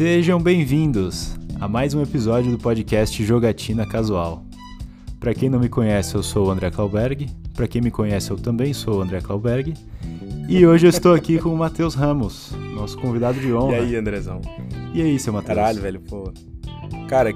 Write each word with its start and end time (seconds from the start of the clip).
Sejam 0.00 0.40
bem-vindos 0.40 1.36
a 1.60 1.68
mais 1.68 1.92
um 1.92 2.00
episódio 2.00 2.50
do 2.50 2.56
podcast 2.56 3.22
Jogatina 3.22 3.84
Casual. 3.84 4.42
Para 5.20 5.34
quem 5.34 5.50
não 5.50 5.60
me 5.60 5.68
conhece, 5.68 6.14
eu 6.14 6.22
sou 6.22 6.46
o 6.46 6.50
André 6.50 6.70
Klauberg. 6.70 7.28
Para 7.52 7.68
quem 7.68 7.82
me 7.82 7.90
conhece, 7.90 8.30
eu 8.30 8.38
também 8.38 8.72
sou 8.72 8.96
o 8.96 9.02
André 9.02 9.20
Klauberg. 9.20 9.74
E 10.48 10.66
hoje 10.66 10.86
eu 10.86 10.88
estou 10.88 11.12
aqui 11.12 11.38
com 11.38 11.50
o 11.50 11.56
Matheus 11.58 11.94
Ramos, 11.94 12.50
nosso 12.74 12.96
convidado 12.96 13.38
de 13.38 13.52
honra. 13.52 13.76
E 13.76 13.80
aí, 13.80 13.96
Andrezão? 13.96 14.40
E 14.94 15.02
aí, 15.02 15.18
seu 15.18 15.34
Matheus? 15.34 15.54
Caralho, 15.54 15.82
velho, 15.82 16.00
pô. 16.00 16.32
Cara, 17.06 17.34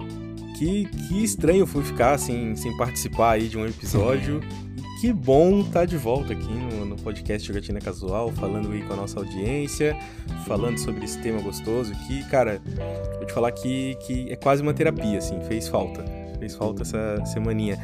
que, 0.58 0.86
que 0.86 1.22
estranho 1.22 1.66
foi 1.66 1.84
ficar 1.84 2.16
sem, 2.16 2.56
sem 2.56 2.74
participar 2.78 3.32
aí 3.32 3.46
de 3.46 3.58
um 3.58 3.66
episódio. 3.66 4.40
e 5.04 5.08
que 5.08 5.12
bom 5.12 5.60
estar 5.60 5.80
tá 5.80 5.84
de 5.84 5.98
volta 5.98 6.32
aqui 6.32 6.48
no, 6.48 6.86
no 6.86 6.96
podcast 6.96 7.46
Jogatina 7.46 7.78
Casual, 7.78 8.32
falando 8.32 8.72
aí 8.72 8.82
com 8.82 8.94
a 8.94 8.96
nossa 8.96 9.18
audiência, 9.18 9.94
falando 10.46 10.78
sobre 10.78 11.04
esse 11.04 11.18
tema 11.20 11.42
gostoso 11.42 11.92
que, 12.06 12.24
cara, 12.30 12.58
vou 13.16 13.26
te 13.26 13.32
falar 13.34 13.52
que, 13.52 13.96
que 13.96 14.32
é 14.32 14.36
quase 14.36 14.62
uma 14.62 14.72
terapia, 14.72 15.18
assim, 15.18 15.38
fez 15.42 15.68
falta. 15.68 16.02
Fez 16.38 16.54
falta 16.54 16.82
essa 16.82 17.22
semaninha. 17.26 17.78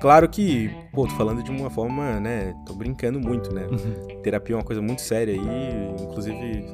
Claro 0.00 0.28
que, 0.28 0.70
pô, 0.92 1.08
tô 1.08 1.14
falando 1.14 1.42
de 1.42 1.50
uma 1.50 1.68
forma, 1.68 2.20
né? 2.20 2.54
Tô 2.64 2.72
brincando 2.72 3.18
muito, 3.18 3.52
né? 3.52 3.66
Uhum. 3.66 4.22
Terapia 4.22 4.54
é 4.54 4.58
uma 4.58 4.64
coisa 4.64 4.80
muito 4.80 5.02
séria 5.02 5.34
aí, 5.34 6.04
inclusive 6.04 6.64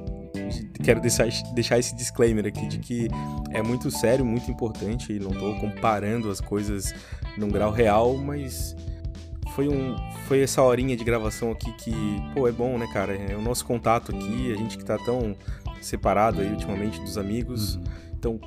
quero 0.85 1.01
deixar, 1.01 1.27
deixar 1.55 1.79
esse 1.79 1.97
disclaimer 1.97 2.47
aqui 2.47 2.69
de 2.69 2.79
que 2.79 3.09
é 3.51 3.63
muito 3.63 3.91
sério, 3.91 4.25
muito 4.25 4.51
importante, 4.51 5.13
e 5.13 5.19
não 5.19 5.31
tô 5.31 5.55
comparando 5.55 6.31
as 6.31 6.41
coisas 6.41 6.95
num 7.37 7.49
grau 7.49 7.71
real, 7.73 8.17
mas 8.19 8.77
foi, 9.57 9.69
um, 9.69 9.97
foi 10.29 10.43
essa 10.43 10.63
horinha 10.63 10.97
de 10.97 11.03
gravação 11.03 11.51
aqui 11.51 11.73
que, 11.73 11.93
pô, 12.33 12.47
é 12.47 12.53
bom, 12.53 12.79
né, 12.79 12.87
cara? 12.93 13.15
É 13.15 13.35
o 13.35 13.43
nosso 13.43 13.65
contato 13.65 14.15
aqui, 14.15 14.53
a 14.53 14.57
gente 14.57 14.79
que 14.79 14.85
tá 14.85 14.97
tão 14.99 15.35
separado 15.81 16.41
aí 16.41 16.51
ultimamente 16.53 17.01
dos 17.01 17.19
amigos. 17.19 17.75
Uhum 17.75 18.07
então, 18.19 18.41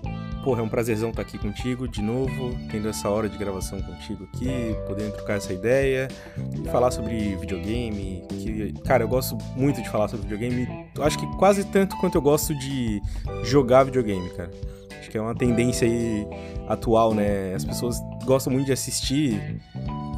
porra, 0.43 0.61
é 0.61 0.63
um 0.63 0.67
prazerzão 0.67 1.09
estar 1.09 1.21
aqui 1.21 1.37
contigo 1.37 1.87
de 1.87 2.01
novo, 2.01 2.57
tendo 2.69 2.89
essa 2.89 3.09
hora 3.09 3.29
de 3.29 3.37
gravação 3.37 3.81
contigo 3.81 4.25
aqui, 4.25 4.75
podendo 4.87 5.13
trocar 5.13 5.37
essa 5.37 5.53
ideia 5.53 6.09
e 6.53 6.67
falar 6.69 6.91
sobre 6.91 7.35
videogame. 7.37 8.23
Que, 8.29 8.73
cara, 8.85 9.03
eu 9.03 9.07
gosto 9.07 9.37
muito 9.55 9.81
de 9.81 9.89
falar 9.89 10.07
sobre 10.07 10.27
videogame. 10.27 10.67
Acho 10.99 11.17
que 11.17 11.25
quase 11.37 11.63
tanto 11.65 11.95
quanto 11.97 12.15
eu 12.15 12.21
gosto 12.21 12.53
de 12.55 13.01
jogar 13.43 13.83
videogame, 13.83 14.29
cara. 14.31 14.51
Acho 14.99 15.09
que 15.09 15.17
é 15.17 15.21
uma 15.21 15.35
tendência 15.35 15.87
aí 15.87 16.27
atual, 16.67 17.13
né? 17.13 17.53
As 17.55 17.63
pessoas 17.63 17.97
gostam 18.25 18.51
muito 18.51 18.65
de 18.65 18.73
assistir 18.73 19.61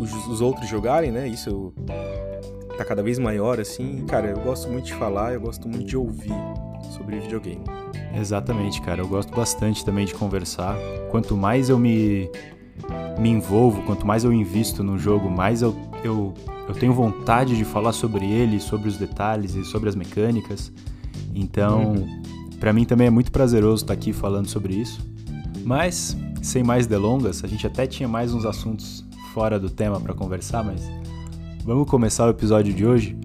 os, 0.02 0.28
os 0.28 0.42
outros 0.42 0.68
jogarem, 0.68 1.12
né? 1.12 1.28
Isso 1.28 1.74
tá 2.78 2.84
cada 2.84 3.04
vez 3.04 3.20
maior, 3.20 3.60
assim. 3.60 4.04
Cara, 4.08 4.28
eu 4.28 4.40
gosto 4.40 4.70
muito 4.70 4.86
de 4.86 4.94
falar, 4.96 5.34
eu 5.34 5.42
gosto 5.42 5.68
muito 5.68 5.86
de 5.86 5.96
ouvir 5.96 6.34
sobre 6.96 7.20
videogame. 7.20 7.64
Exatamente, 8.14 8.82
cara. 8.82 9.02
Eu 9.02 9.08
gosto 9.08 9.34
bastante 9.34 9.86
também 9.86 10.06
de 10.06 10.14
conversar. 10.14 10.76
Quanto 11.10 11.38
mais 11.38 11.70
eu 11.70 11.78
me, 11.78 12.30
me 13.20 13.30
envolvo, 13.30 13.84
quanto 13.84 14.06
mais 14.06 14.24
eu 14.24 14.34
invisto 14.34 14.84
no 14.84 14.98
jogo, 14.98 15.30
mais 15.30 15.62
eu, 15.62 15.76
eu, 16.04 16.34
eu 16.68 16.74
tenho 16.74 16.94
vontade 16.94 17.56
de 17.56 17.64
falar 17.64 17.94
sobre 17.94 18.26
ele, 18.26 18.60
sobre 18.60 18.90
os 18.90 18.98
detalhes 18.98 19.56
e 19.56 19.64
sobre 19.64 19.88
as 19.88 19.96
mecânicas. 19.96 20.72
Então, 21.34 21.94
uhum. 21.94 22.22
para 22.60 22.74
mim 22.74 22.84
também 22.84 23.08
é 23.08 23.12
muito 23.12 23.32
prazeroso 23.32 23.84
estar 23.84 23.94
aqui 23.94 24.12
falando 24.12 24.48
sobre 24.48 24.74
isso. 24.74 25.00
Mas, 25.64 26.18
sem 26.42 26.64
mais 26.64 26.88
delongas, 26.88 27.44
a 27.44 27.48
gente 27.48 27.68
até 27.68 27.86
tinha 27.86 28.10
mais 28.10 28.34
uns 28.34 28.46
assuntos 28.46 29.06
fora 29.34 29.60
do 29.60 29.70
tema 29.70 30.00
para 30.00 30.14
conversar, 30.14 30.64
mas 30.64 30.82
vamos 31.64 31.90
começar 31.90 32.28
o 32.28 32.30
episódio 32.30 32.74
de 32.74 32.86
hoje. 32.86 33.18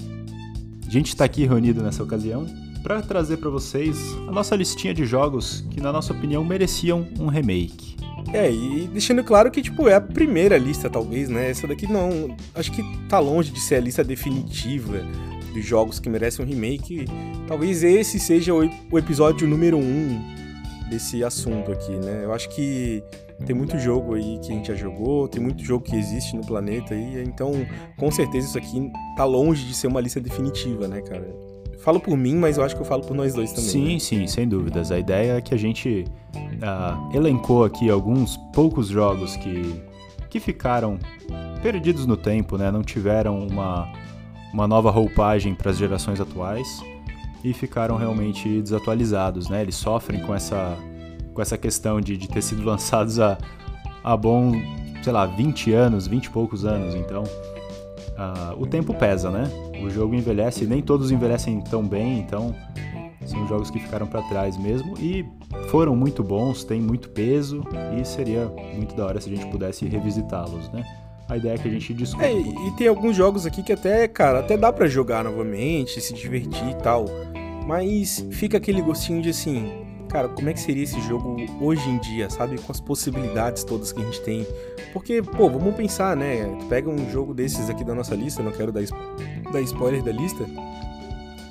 A 0.86 0.90
gente 0.90 1.08
está 1.08 1.24
aqui 1.24 1.44
reunido 1.44 1.82
nessa 1.82 2.02
ocasião 2.02 2.46
para 2.82 3.02
trazer 3.02 3.38
para 3.38 3.50
vocês 3.50 3.98
a 4.28 4.30
nossa 4.30 4.54
listinha 4.54 4.94
de 4.94 5.04
jogos 5.04 5.64
que, 5.70 5.80
na 5.80 5.92
nossa 5.92 6.12
opinião, 6.12 6.44
mereciam 6.44 7.06
um 7.18 7.26
remake. 7.26 7.96
É, 8.32 8.50
e 8.50 8.88
deixando 8.92 9.24
claro 9.24 9.50
que, 9.50 9.60
tipo, 9.60 9.88
é 9.88 9.94
a 9.94 10.00
primeira 10.00 10.56
lista, 10.56 10.88
talvez, 10.88 11.28
né? 11.28 11.50
Essa 11.50 11.66
daqui 11.66 11.90
não. 11.90 12.36
Acho 12.54 12.70
que 12.70 12.82
tá 13.08 13.18
longe 13.18 13.50
de 13.50 13.60
ser 13.60 13.76
a 13.76 13.80
lista 13.80 14.04
definitiva 14.04 15.00
dos 15.52 15.64
jogos 15.64 15.98
que 15.98 16.08
merecem 16.08 16.44
um 16.44 16.48
remake. 16.48 17.06
Talvez 17.48 17.82
esse 17.82 18.20
seja 18.20 18.54
o, 18.54 18.98
episódio 18.98 19.48
número 19.48 19.76
um 19.78 20.20
desse 20.88 21.24
assunto 21.24 21.72
aqui, 21.72 21.92
né? 21.92 22.22
Eu 22.24 22.32
acho 22.32 22.48
que 22.50 23.02
tem 23.44 23.54
muito 23.54 23.78
jogo 23.78 24.14
aí 24.14 24.38
que 24.38 24.50
a 24.50 24.54
gente 24.54 24.68
já 24.68 24.74
jogou, 24.74 25.28
tem 25.28 25.42
muito 25.42 25.62
jogo 25.62 25.84
que 25.84 25.94
existe 25.94 26.34
no 26.34 26.44
planeta 26.44 26.94
aí, 26.94 27.22
então 27.22 27.52
com 27.96 28.10
certeza 28.10 28.48
isso 28.48 28.58
aqui 28.58 28.90
tá 29.16 29.24
longe 29.24 29.66
de 29.66 29.74
ser 29.74 29.88
uma 29.88 30.00
lista 30.00 30.20
definitiva, 30.20 30.88
né, 30.88 31.02
cara? 31.02 31.28
Falo 31.78 32.00
por 32.00 32.16
mim, 32.16 32.34
mas 32.34 32.56
eu 32.56 32.64
acho 32.64 32.74
que 32.74 32.80
eu 32.80 32.86
falo 32.86 33.02
por 33.02 33.14
nós 33.14 33.34
dois 33.34 33.52
também. 33.52 33.70
Sim, 33.70 33.92
né? 33.92 33.98
sim, 33.98 34.26
sem 34.26 34.48
dúvidas. 34.48 34.90
A 34.90 34.98
ideia 34.98 35.34
é 35.34 35.40
que 35.40 35.54
a 35.54 35.58
gente 35.58 36.04
uh, 36.34 37.16
elencou 37.16 37.64
aqui 37.64 37.90
alguns 37.90 38.36
poucos 38.52 38.88
jogos 38.88 39.36
que, 39.36 39.82
que 40.30 40.40
ficaram 40.40 40.98
perdidos 41.62 42.06
no 42.06 42.16
tempo, 42.16 42.56
né? 42.56 42.70
Não 42.70 42.82
tiveram 42.82 43.38
uma, 43.38 43.92
uma 44.52 44.66
nova 44.66 44.90
roupagem 44.90 45.54
para 45.54 45.70
as 45.70 45.76
gerações 45.76 46.20
atuais 46.20 46.82
e 47.44 47.52
ficaram 47.52 47.96
realmente 47.96 48.60
desatualizados, 48.62 49.48
né? 49.48 49.62
Eles 49.62 49.76
sofrem 49.76 50.20
com 50.22 50.34
essa, 50.34 50.76
com 51.36 51.42
essa 51.42 51.58
questão 51.58 52.00
de, 52.00 52.16
de 52.16 52.26
ter 52.26 52.42
sido 52.42 52.64
lançados 52.64 53.20
há, 53.20 53.36
há 54.02 54.16
bom, 54.16 54.52
sei 55.04 55.12
lá, 55.12 55.26
20 55.26 55.72
anos, 55.72 56.06
20 56.06 56.24
e 56.24 56.30
poucos 56.30 56.64
anos. 56.64 56.94
Então, 56.94 57.22
uh, 57.22 58.60
o 58.60 58.66
tempo 58.66 58.94
pesa, 58.94 59.30
né? 59.30 59.44
O 59.84 59.90
jogo 59.90 60.14
envelhece, 60.14 60.64
nem 60.64 60.80
todos 60.80 61.10
envelhecem 61.10 61.60
tão 61.60 61.86
bem, 61.86 62.18
então 62.18 62.54
são 63.26 63.46
jogos 63.46 63.70
que 63.70 63.78
ficaram 63.78 64.06
para 64.06 64.22
trás 64.22 64.56
mesmo 64.56 64.94
e 64.98 65.24
foram 65.68 65.94
muito 65.94 66.22
bons, 66.22 66.64
têm 66.64 66.80
muito 66.80 67.10
peso 67.10 67.62
e 68.00 68.04
seria 68.04 68.46
muito 68.74 68.94
da 68.94 69.04
hora 69.04 69.20
se 69.20 69.30
a 69.30 69.36
gente 69.36 69.46
pudesse 69.50 69.84
revisitá-los, 69.86 70.70
né? 70.70 70.82
A 71.28 71.36
ideia 71.36 71.54
é 71.54 71.58
que 71.58 71.66
a 71.68 71.70
gente 71.70 71.92
discute. 71.92 72.24
É, 72.24 72.32
e 72.32 72.70
tem 72.76 72.86
alguns 72.86 73.16
jogos 73.16 73.44
aqui 73.44 73.62
que 73.62 73.72
até, 73.72 74.06
cara, 74.06 74.38
até 74.38 74.56
dá 74.56 74.72
para 74.72 74.86
jogar 74.86 75.24
novamente, 75.24 76.00
se 76.00 76.14
divertir 76.14 76.70
e 76.70 76.74
tal. 76.76 77.04
Mas 77.66 78.24
fica 78.30 78.58
aquele 78.58 78.80
gostinho 78.80 79.20
de 79.20 79.30
assim, 79.30 79.85
cara, 80.16 80.28
como 80.30 80.48
é 80.48 80.54
que 80.54 80.60
seria 80.60 80.82
esse 80.82 80.98
jogo 81.02 81.36
hoje 81.60 81.86
em 81.90 81.98
dia, 81.98 82.30
sabe? 82.30 82.58
Com 82.58 82.72
as 82.72 82.80
possibilidades 82.80 83.64
todas 83.64 83.92
que 83.92 84.00
a 84.00 84.04
gente 84.04 84.20
tem. 84.22 84.46
Porque, 84.90 85.20
pô, 85.20 85.50
vamos 85.50 85.74
pensar, 85.74 86.16
né? 86.16 86.56
Tu 86.58 86.64
pega 86.66 86.88
um 86.88 87.10
jogo 87.10 87.34
desses 87.34 87.68
aqui 87.68 87.84
da 87.84 87.94
nossa 87.94 88.14
lista, 88.14 88.42
não 88.42 88.50
quero 88.50 88.72
dar, 88.72 88.82
dar 89.52 89.60
spoiler 89.60 90.02
da 90.02 90.12
lista. 90.12 90.46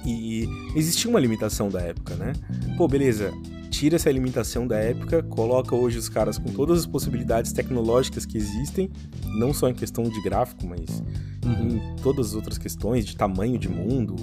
E 0.03 0.49
existia 0.75 1.11
uma 1.11 1.19
limitação 1.19 1.69
da 1.69 1.79
época, 1.79 2.15
né? 2.15 2.33
Pô, 2.75 2.87
beleza, 2.87 3.31
tira 3.69 3.97
essa 3.97 4.09
limitação 4.09 4.65
da 4.65 4.79
época, 4.79 5.21
coloca 5.21 5.75
hoje 5.75 5.99
os 5.99 6.09
caras 6.09 6.39
com 6.39 6.51
todas 6.51 6.79
as 6.79 6.85
possibilidades 6.87 7.51
tecnológicas 7.53 8.25
que 8.25 8.35
existem, 8.35 8.89
não 9.37 9.53
só 9.53 9.69
em 9.69 9.75
questão 9.75 10.05
de 10.05 10.21
gráfico, 10.23 10.65
mas 10.65 11.03
uhum. 11.45 11.67
em 11.67 11.95
todas 12.01 12.29
as 12.29 12.33
outras 12.33 12.57
questões 12.57 13.05
de 13.05 13.15
tamanho 13.15 13.59
de 13.59 13.69
mundo, 13.69 14.15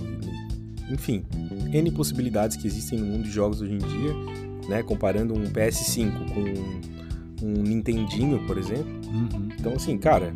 enfim, 0.93 1.25
N 1.73 1.91
possibilidades 1.91 2.57
que 2.57 2.67
existem 2.67 2.99
no 2.99 3.07
mundo 3.07 3.25
de 3.25 3.31
jogos 3.31 3.61
hoje 3.61 3.75
em 3.75 3.79
dia, 3.79 4.69
né? 4.69 4.83
Comparando 4.83 5.35
um 5.35 5.45
PS5 5.45 6.13
com 6.33 7.47
um 7.47 7.63
Nintendinho, 7.63 8.47
por 8.47 8.59
exemplo. 8.59 8.87
Uhum. 9.07 9.49
Então, 9.59 9.73
assim, 9.75 9.99
cara, 9.99 10.35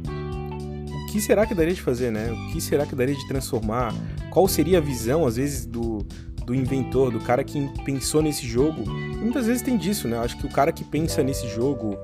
o 0.90 1.12
que 1.12 1.20
será 1.20 1.46
que 1.46 1.54
daria 1.54 1.74
de 1.74 1.82
fazer, 1.82 2.10
né? 2.10 2.30
O 2.32 2.52
que 2.52 2.60
será 2.60 2.86
que 2.86 2.94
daria 2.94 3.14
de 3.14 3.28
transformar? 3.28 3.94
Qual 4.30 4.48
seria 4.48 4.78
a 4.78 4.80
visão, 4.80 5.26
às 5.26 5.36
vezes, 5.36 5.66
do, 5.66 6.04
do 6.44 6.54
inventor, 6.54 7.12
do 7.12 7.20
cara 7.20 7.44
que 7.44 7.70
pensou 7.84 8.22
nesse 8.22 8.46
jogo? 8.46 8.82
E 8.84 9.16
muitas 9.16 9.46
vezes 9.46 9.62
tem 9.62 9.76
disso, 9.76 10.08
né? 10.08 10.18
Acho 10.18 10.36
que 10.36 10.46
o 10.46 10.50
cara 10.50 10.72
que 10.72 10.84
pensa 10.84 11.22
nesse 11.22 11.48
jogo 11.48 11.96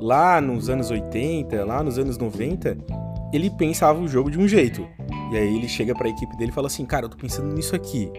lá 0.00 0.40
nos 0.40 0.70
anos 0.70 0.90
80, 0.90 1.64
lá 1.64 1.82
nos 1.82 1.98
anos 1.98 2.16
90, 2.16 2.78
ele 3.32 3.50
pensava 3.50 4.00
o 4.00 4.08
jogo 4.08 4.30
de 4.30 4.38
um 4.38 4.48
jeito. 4.48 4.86
E 5.30 5.36
aí 5.36 5.56
ele 5.56 5.68
chega 5.68 5.94
para 5.94 6.06
a 6.06 6.10
equipe 6.10 6.36
dele 6.36 6.50
e 6.50 6.54
fala 6.54 6.66
assim: 6.66 6.84
"Cara, 6.84 7.06
eu 7.06 7.10
tô 7.10 7.16
pensando 7.16 7.54
nisso 7.54 7.74
aqui". 7.74 8.10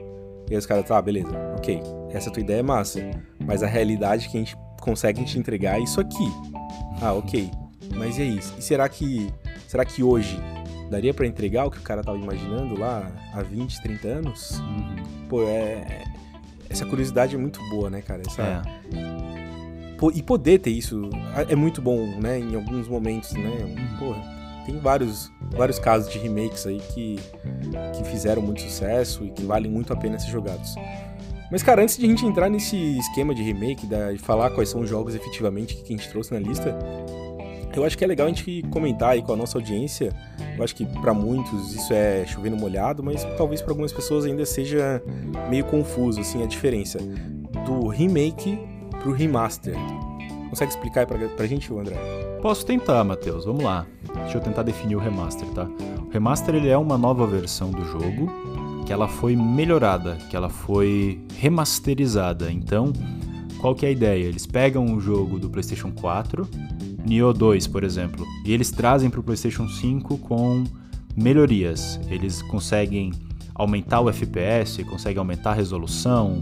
E 0.49 0.53
aí 0.53 0.57
os 0.57 0.65
caras, 0.65 0.85
tá, 0.85 0.99
beleza, 1.01 1.29
ok, 1.57 1.79
essa 2.09 2.31
tua 2.31 2.41
ideia 2.41 2.59
é 2.59 2.63
massa, 2.63 2.99
mas 3.39 3.61
a 3.61 3.67
realidade 3.67 4.27
que 4.29 4.37
a 4.37 4.39
gente 4.39 4.57
consegue 4.81 5.23
te 5.23 5.37
entregar 5.37 5.79
é 5.79 5.83
isso 5.83 6.01
aqui. 6.01 6.31
Ah, 7.01 7.13
ok, 7.13 7.51
mas 7.95 8.17
e 8.17 8.23
aí? 8.23 8.39
E 8.57 8.61
será 8.61 8.89
que, 8.89 9.31
será 9.67 9.85
que 9.85 10.01
hoje 10.01 10.39
daria 10.89 11.13
para 11.13 11.27
entregar 11.27 11.65
o 11.65 11.71
que 11.71 11.77
o 11.77 11.81
cara 11.83 12.03
tava 12.03 12.17
imaginando 12.17 12.79
lá 12.79 13.11
há 13.33 13.43
20, 13.43 13.81
30 13.81 14.07
anos? 14.07 14.59
Uhum. 14.59 15.27
Pô, 15.29 15.43
é. 15.43 16.03
Essa 16.67 16.85
curiosidade 16.85 17.35
é 17.35 17.37
muito 17.37 17.59
boa, 17.69 17.89
né, 17.89 18.01
cara? 18.01 18.21
Essa, 18.25 18.41
é. 18.41 18.61
E 20.13 20.23
poder 20.23 20.59
ter 20.59 20.69
isso 20.69 21.09
é 21.47 21.55
muito 21.55 21.81
bom, 21.81 22.19
né? 22.19 22.39
Em 22.39 22.55
alguns 22.55 22.87
momentos, 22.87 23.33
né? 23.33 23.49
Uhum. 23.49 23.97
Porra, 23.97 24.38
tem 24.69 24.79
vários 24.79 25.31
vários 25.51 25.79
casos 25.79 26.11
de 26.11 26.19
remakes 26.19 26.65
aí 26.67 26.79
que, 26.93 27.19
que 27.95 28.03
fizeram 28.09 28.41
muito 28.41 28.61
sucesso 28.61 29.25
e 29.25 29.31
que 29.31 29.43
valem 29.43 29.69
muito 29.69 29.91
a 29.91 29.95
pena 29.95 30.17
ser 30.19 30.29
jogados. 30.29 30.75
Mas, 31.51 31.63
cara, 31.63 31.81
antes 31.81 31.97
de 31.97 32.05
a 32.05 32.07
gente 32.07 32.23
entrar 32.23 32.47
nesse 32.47 32.77
esquema 32.99 33.33
de 33.33 33.41
remake, 33.41 33.87
de 33.87 34.19
falar 34.19 34.51
quais 34.51 34.69
são 34.69 34.81
os 34.81 34.89
jogos 34.89 35.15
efetivamente 35.15 35.75
que 35.75 35.93
a 35.93 35.97
gente 35.97 36.07
trouxe 36.09 36.31
na 36.31 36.39
lista, 36.39 36.77
eu 37.75 37.83
acho 37.83 37.97
que 37.97 38.03
é 38.03 38.07
legal 38.07 38.27
a 38.27 38.29
gente 38.29 38.63
comentar 38.69 39.11
aí 39.11 39.23
com 39.23 39.33
a 39.33 39.35
nossa 39.35 39.57
audiência. 39.57 40.15
Eu 40.55 40.63
acho 40.63 40.75
que 40.75 40.85
para 40.85 41.13
muitos 41.13 41.73
isso 41.73 41.91
é 41.91 42.25
chovendo 42.27 42.55
molhado, 42.55 43.01
mas 43.01 43.23
talvez 43.35 43.61
para 43.61 43.71
algumas 43.71 43.91
pessoas 43.91 44.25
ainda 44.25 44.45
seja 44.45 45.01
meio 45.49 45.65
confuso 45.65 46.19
assim 46.19 46.43
a 46.43 46.45
diferença 46.45 46.99
do 47.65 47.87
remake 47.87 48.59
pro 49.01 49.11
remaster. 49.11 49.75
Consegue 50.49 50.71
explicar 50.71 51.07
pra, 51.07 51.17
pra 51.29 51.47
gente, 51.47 51.71
André? 51.73 51.95
Posso 52.41 52.65
tentar, 52.65 53.03
Matheus. 53.03 53.45
Vamos 53.45 53.63
lá. 53.63 53.85
Deixa 54.15 54.37
eu 54.37 54.41
tentar 54.41 54.63
definir 54.63 54.95
o 54.95 54.99
remaster, 54.99 55.47
tá? 55.49 55.67
O 56.05 56.09
remaster 56.09 56.55
ele 56.55 56.69
é 56.69 56.77
uma 56.77 56.97
nova 56.97 57.27
versão 57.27 57.69
do 57.69 57.83
jogo 57.85 58.31
que 58.85 58.93
ela 58.93 59.07
foi 59.07 59.35
melhorada, 59.35 60.15
que 60.29 60.35
ela 60.35 60.49
foi 60.49 61.21
remasterizada. 61.35 62.51
Então, 62.51 62.93
qual 63.59 63.75
que 63.75 63.85
é 63.85 63.89
a 63.89 63.91
ideia? 63.91 64.23
Eles 64.23 64.47
pegam 64.47 64.95
o 64.95 65.01
jogo 65.01 65.37
do 65.37 65.49
PlayStation 65.49 65.91
4, 65.91 66.47
Nioh 67.05 67.33
2, 67.33 67.67
por 67.67 67.83
exemplo, 67.83 68.25
e 68.45 68.53
eles 68.53 68.71
trazem 68.71 69.09
para 69.09 69.19
o 69.19 69.23
PlayStation 69.23 69.67
5 69.67 70.17
com 70.19 70.63
melhorias. 71.15 71.99
Eles 72.09 72.41
conseguem 72.41 73.11
aumentar 73.53 73.99
o 73.99 74.09
FPS, 74.09 74.83
conseguem 74.85 75.19
aumentar 75.19 75.51
a 75.51 75.55
resolução, 75.55 76.41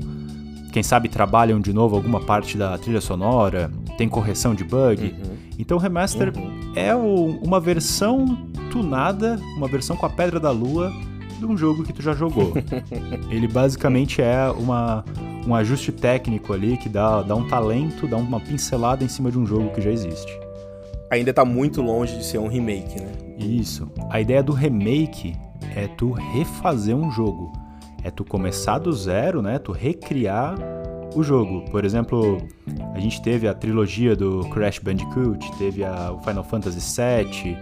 quem 0.71 0.83
sabe 0.83 1.09
trabalham 1.09 1.59
de 1.59 1.73
novo 1.73 1.95
alguma 1.95 2.19
parte 2.19 2.55
da 2.55 2.77
trilha 2.77 3.01
sonora, 3.01 3.71
tem 3.97 4.07
correção 4.07 4.53
de 4.53 4.63
bug. 4.63 5.05
Uhum. 5.05 5.36
Então 5.57 5.77
o 5.77 5.79
remaster 5.79 6.31
uhum. 6.35 6.73
é 6.75 6.95
o, 6.95 7.39
uma 7.43 7.59
versão 7.59 8.37
tunada, 8.71 9.39
uma 9.55 9.67
versão 9.67 9.95
com 9.95 10.05
a 10.05 10.09
pedra 10.09 10.39
da 10.39 10.51
lua 10.51 10.93
de 11.39 11.45
um 11.45 11.57
jogo 11.57 11.83
que 11.83 11.93
tu 11.93 12.01
já 12.01 12.13
jogou. 12.13 12.53
Ele 13.29 13.47
basicamente 13.47 14.21
é 14.21 14.49
uma, 14.51 15.03
um 15.45 15.55
ajuste 15.55 15.91
técnico 15.91 16.53
ali 16.53 16.77
que 16.77 16.89
dá, 16.89 17.21
dá 17.21 17.35
um 17.35 17.47
talento, 17.47 18.07
dá 18.07 18.17
uma 18.17 18.39
pincelada 18.39 19.03
em 19.03 19.07
cima 19.07 19.31
de 19.31 19.39
um 19.39 19.45
jogo 19.45 19.69
que 19.69 19.81
já 19.81 19.91
existe. 19.91 20.31
Ainda 21.09 21.33
tá 21.33 21.45
muito 21.45 21.81
longe 21.81 22.17
de 22.17 22.25
ser 22.25 22.37
um 22.37 22.47
remake, 22.47 22.99
né? 22.99 23.11
Isso. 23.37 23.89
A 24.09 24.19
ideia 24.19 24.43
do 24.43 24.51
remake 24.51 25.35
é 25.75 25.87
tu 25.87 26.11
refazer 26.11 26.95
um 26.95 27.09
jogo. 27.09 27.53
É 28.03 28.11
tu 28.11 28.25
começar 28.25 28.77
do 28.79 28.91
zero, 28.91 29.41
né? 29.41 29.57
Tu 29.57 29.71
recriar 29.71 30.55
o 31.15 31.23
jogo. 31.23 31.69
Por 31.69 31.85
exemplo, 31.85 32.37
a 32.93 32.99
gente 32.99 33.21
teve 33.21 33.47
a 33.47 33.53
trilogia 33.53 34.15
do 34.15 34.47
Crash 34.49 34.79
Bandicoot, 34.79 35.51
teve 35.57 35.83
a, 35.83 36.11
o 36.11 36.19
Final 36.21 36.43
Fantasy 36.43 36.79
VII. 36.79 37.57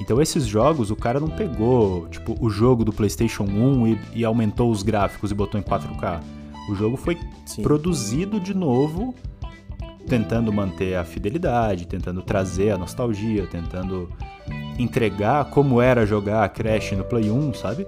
Então 0.00 0.20
esses 0.20 0.46
jogos 0.46 0.90
o 0.90 0.96
cara 0.96 1.18
não 1.18 1.28
pegou, 1.28 2.06
tipo, 2.08 2.36
o 2.40 2.50
jogo 2.50 2.84
do 2.84 2.92
PlayStation 2.92 3.44
1 3.44 3.86
e, 3.86 3.98
e 4.16 4.24
aumentou 4.24 4.70
os 4.70 4.82
gráficos 4.82 5.30
e 5.30 5.34
botou 5.34 5.58
em 5.58 5.62
4K. 5.62 6.20
O 6.70 6.74
jogo 6.74 6.96
foi 6.96 7.16
Sim. 7.46 7.62
produzido 7.62 8.40
de 8.40 8.52
novo, 8.52 9.14
tentando 10.06 10.52
manter 10.52 10.96
a 10.96 11.04
fidelidade, 11.04 11.86
tentando 11.86 12.22
trazer 12.22 12.70
a 12.70 12.78
nostalgia, 12.78 13.46
tentando 13.46 14.08
entregar 14.78 15.46
como 15.46 15.80
era 15.80 16.04
jogar 16.04 16.48
Crash 16.50 16.92
no 16.92 17.04
Play 17.04 17.30
1, 17.30 17.54
sabe? 17.54 17.86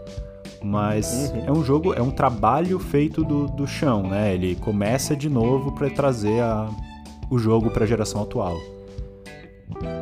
Mas 0.62 1.30
uhum. 1.30 1.44
é 1.46 1.52
um 1.52 1.64
jogo, 1.64 1.94
é 1.94 2.02
um 2.02 2.10
trabalho 2.10 2.78
feito 2.78 3.24
do, 3.24 3.46
do 3.46 3.66
chão, 3.66 4.02
né? 4.02 4.34
Ele 4.34 4.56
começa 4.56 5.16
de 5.16 5.28
novo 5.28 5.72
para 5.72 5.88
trazer 5.90 6.40
a, 6.40 6.68
o 7.30 7.38
jogo 7.38 7.70
para 7.70 7.84
a 7.84 7.86
geração 7.86 8.22
atual. 8.22 8.56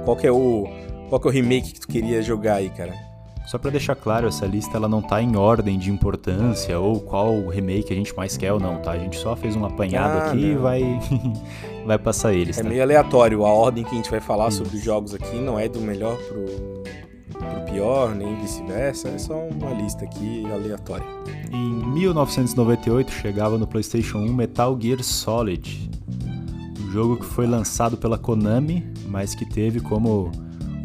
Qual 0.04 0.16
que 0.16 0.26
é 0.26 0.32
o 0.32 0.66
qual 1.08 1.20
que 1.20 1.28
é 1.28 1.30
o 1.30 1.32
remake 1.32 1.72
que 1.72 1.80
tu 1.80 1.88
queria 1.88 2.20
jogar 2.22 2.56
aí, 2.56 2.70
cara? 2.70 2.94
Só 3.46 3.58
para 3.58 3.70
deixar 3.70 3.94
claro, 3.94 4.26
essa 4.26 4.44
lista 4.44 4.76
ela 4.76 4.88
não 4.88 5.00
tá 5.00 5.22
em 5.22 5.36
ordem 5.36 5.78
de 5.78 5.88
importância 5.88 6.80
ou 6.80 6.98
qual 6.98 7.46
remake 7.46 7.92
a 7.92 7.96
gente 7.96 8.14
mais 8.16 8.36
quer 8.36 8.52
ou 8.52 8.58
não, 8.58 8.78
tá? 8.82 8.90
A 8.90 8.98
gente 8.98 9.16
só 9.16 9.36
fez 9.36 9.54
um 9.54 9.64
apanhado 9.64 10.18
ah, 10.18 10.26
aqui 10.26 10.36
não. 10.36 10.48
e 10.48 10.54
vai 10.56 11.00
vai 11.86 11.98
passar 11.98 12.34
eles. 12.34 12.58
É 12.58 12.62
tá? 12.62 12.68
meio 12.68 12.82
aleatório 12.82 13.46
a 13.46 13.52
ordem 13.52 13.84
que 13.84 13.90
a 13.90 13.94
gente 13.94 14.10
vai 14.10 14.20
falar 14.20 14.48
Isso. 14.48 14.58
sobre 14.58 14.76
os 14.76 14.82
jogos 14.82 15.14
aqui, 15.14 15.36
não 15.36 15.56
é 15.56 15.68
do 15.68 15.80
melhor 15.80 16.16
pro 16.16 16.44
pro 17.38 17.72
pior, 17.72 18.14
nem 18.14 18.34
vice-versa, 18.40 19.08
é 19.08 19.18
só 19.18 19.34
uma 19.34 19.70
lista 19.72 20.04
aqui 20.04 20.44
aleatória. 20.46 21.06
Em 21.52 21.86
1998 21.92 23.10
chegava 23.10 23.58
no 23.58 23.66
PlayStation 23.66 24.18
1 24.18 24.32
Metal 24.32 24.78
Gear 24.80 25.02
Solid, 25.02 25.90
um 26.80 26.92
jogo 26.92 27.16
que 27.16 27.24
foi 27.24 27.46
lançado 27.46 27.96
pela 27.96 28.18
Konami, 28.18 28.86
mas 29.08 29.34
que 29.34 29.44
teve 29.44 29.80
como 29.80 30.30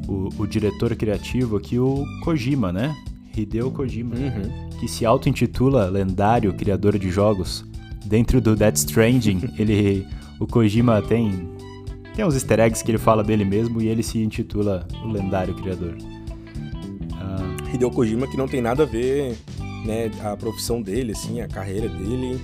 o, 0.07 0.29
o 0.37 0.47
diretor 0.47 0.95
criativo 0.95 1.57
aqui 1.57 1.79
o 1.79 2.05
Kojima, 2.23 2.71
né? 2.71 2.95
Hideo 3.35 3.71
Kojima, 3.71 4.15
uhum. 4.15 4.69
que 4.79 4.87
se 4.87 5.05
auto-intitula 5.05 5.89
lendário 5.89 6.53
criador 6.53 6.99
de 6.99 7.09
jogos. 7.09 7.65
Dentro 8.05 8.41
do 8.41 8.55
Death 8.55 8.77
Stranding, 8.77 9.41
ele, 9.57 10.05
o 10.39 10.45
Kojima 10.45 11.01
tem 11.01 11.49
tem 12.15 12.25
uns 12.25 12.33
easter 12.33 12.59
eggs 12.59 12.83
que 12.83 12.91
ele 12.91 12.97
fala 12.97 13.23
dele 13.23 13.45
mesmo 13.45 13.81
e 13.81 13.87
ele 13.87 14.03
se 14.03 14.21
intitula 14.21 14.85
o 15.03 15.07
lendário 15.07 15.55
criador. 15.55 15.95
Hideo 17.73 17.91
Kojima 17.91 18.27
que 18.27 18.37
não 18.37 18.47
tem 18.47 18.61
nada 18.61 18.83
a 18.83 18.85
ver, 18.85 19.37
né, 19.85 20.11
a 20.23 20.35
profissão 20.35 20.81
dele, 20.81 21.11
assim, 21.13 21.41
a 21.41 21.47
carreira 21.47 21.87
dele, 21.87 22.39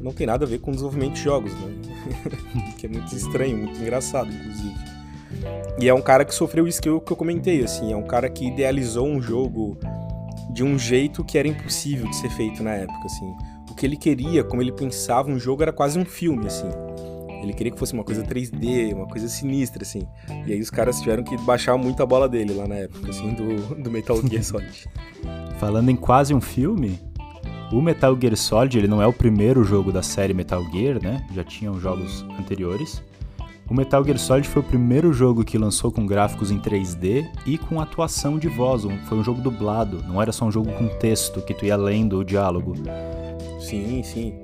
não 0.00 0.12
tem 0.12 0.26
nada 0.26 0.44
a 0.44 0.48
ver 0.48 0.58
com 0.58 0.70
o 0.70 0.74
desenvolvimento 0.74 1.14
de 1.14 1.22
jogos, 1.22 1.52
né? 1.54 1.72
que 2.76 2.86
é 2.86 2.88
muito 2.88 3.14
estranho, 3.14 3.56
muito 3.56 3.80
engraçado, 3.80 4.30
inclusive. 4.30 4.74
E 5.80 5.88
é 5.88 5.94
um 5.94 6.02
cara 6.02 6.24
que 6.24 6.34
sofreu 6.34 6.68
isso 6.68 6.80
que 6.80 6.88
eu, 6.88 7.00
que 7.00 7.12
eu 7.12 7.16
comentei, 7.16 7.62
assim, 7.64 7.92
é 7.92 7.96
um 7.96 8.06
cara 8.06 8.28
que 8.28 8.46
idealizou 8.46 9.06
um 9.06 9.20
jogo 9.20 9.78
de 10.50 10.62
um 10.62 10.78
jeito 10.78 11.24
que 11.24 11.38
era 11.38 11.48
impossível 11.48 12.08
de 12.08 12.16
ser 12.16 12.30
feito 12.30 12.62
na 12.62 12.72
época, 12.74 13.06
assim. 13.06 13.34
O 13.70 13.74
que 13.74 13.84
ele 13.84 13.96
queria, 13.96 14.44
como 14.44 14.62
ele 14.62 14.70
pensava 14.70 15.30
um 15.30 15.38
jogo, 15.38 15.62
era 15.62 15.72
quase 15.72 15.98
um 15.98 16.04
filme, 16.04 16.46
assim. 16.46 16.68
Ele 17.44 17.52
queria 17.52 17.72
que 17.72 17.78
fosse 17.78 17.92
uma 17.92 18.02
coisa 18.02 18.22
3D, 18.22 18.94
uma 18.94 19.06
coisa 19.06 19.28
sinistra, 19.28 19.82
assim. 19.82 20.02
E 20.46 20.52
aí 20.52 20.60
os 20.60 20.70
caras 20.70 20.98
tiveram 20.98 21.22
que 21.22 21.36
baixar 21.38 21.76
muito 21.76 22.02
a 22.02 22.06
bola 22.06 22.28
dele 22.28 22.54
lá 22.54 22.66
na 22.66 22.76
época, 22.76 23.10
assim, 23.10 23.34
do, 23.34 23.74
do 23.74 23.90
Metal 23.90 24.16
Gear 24.26 24.42
Solid. 24.42 24.88
Falando 25.58 25.90
em 25.90 25.96
quase 25.96 26.34
um 26.34 26.40
filme, 26.40 26.98
o 27.70 27.80
Metal 27.80 28.16
Gear 28.18 28.36
Solid, 28.36 28.78
ele 28.78 28.88
não 28.88 29.02
é 29.02 29.06
o 29.06 29.12
primeiro 29.12 29.62
jogo 29.62 29.92
da 29.92 30.02
série 30.02 30.32
Metal 30.32 30.64
Gear, 30.72 31.02
né? 31.02 31.26
Já 31.34 31.44
tinham 31.44 31.78
jogos 31.78 32.24
anteriores. 32.38 33.02
O 33.68 33.74
Metal 33.74 34.04
Gear 34.04 34.18
Solid 34.18 34.46
foi 34.46 34.60
o 34.60 34.64
primeiro 34.64 35.12
jogo 35.12 35.42
que 35.42 35.56
lançou 35.56 35.90
com 35.90 36.04
gráficos 36.04 36.50
em 36.50 36.58
3D 36.58 37.26
e 37.46 37.56
com 37.56 37.80
atuação 37.80 38.38
de 38.38 38.48
voz. 38.48 38.82
Foi 39.08 39.18
um 39.18 39.24
jogo 39.24 39.40
dublado, 39.40 40.02
não 40.02 40.20
era 40.20 40.32
só 40.32 40.44
um 40.44 40.52
jogo 40.52 40.70
com 40.72 40.86
texto 40.86 41.40
que 41.42 41.54
tu 41.54 41.64
ia 41.64 41.76
lendo 41.76 42.18
o 42.18 42.24
diálogo. 42.24 42.74
Sim, 43.58 44.02
sim. 44.02 44.34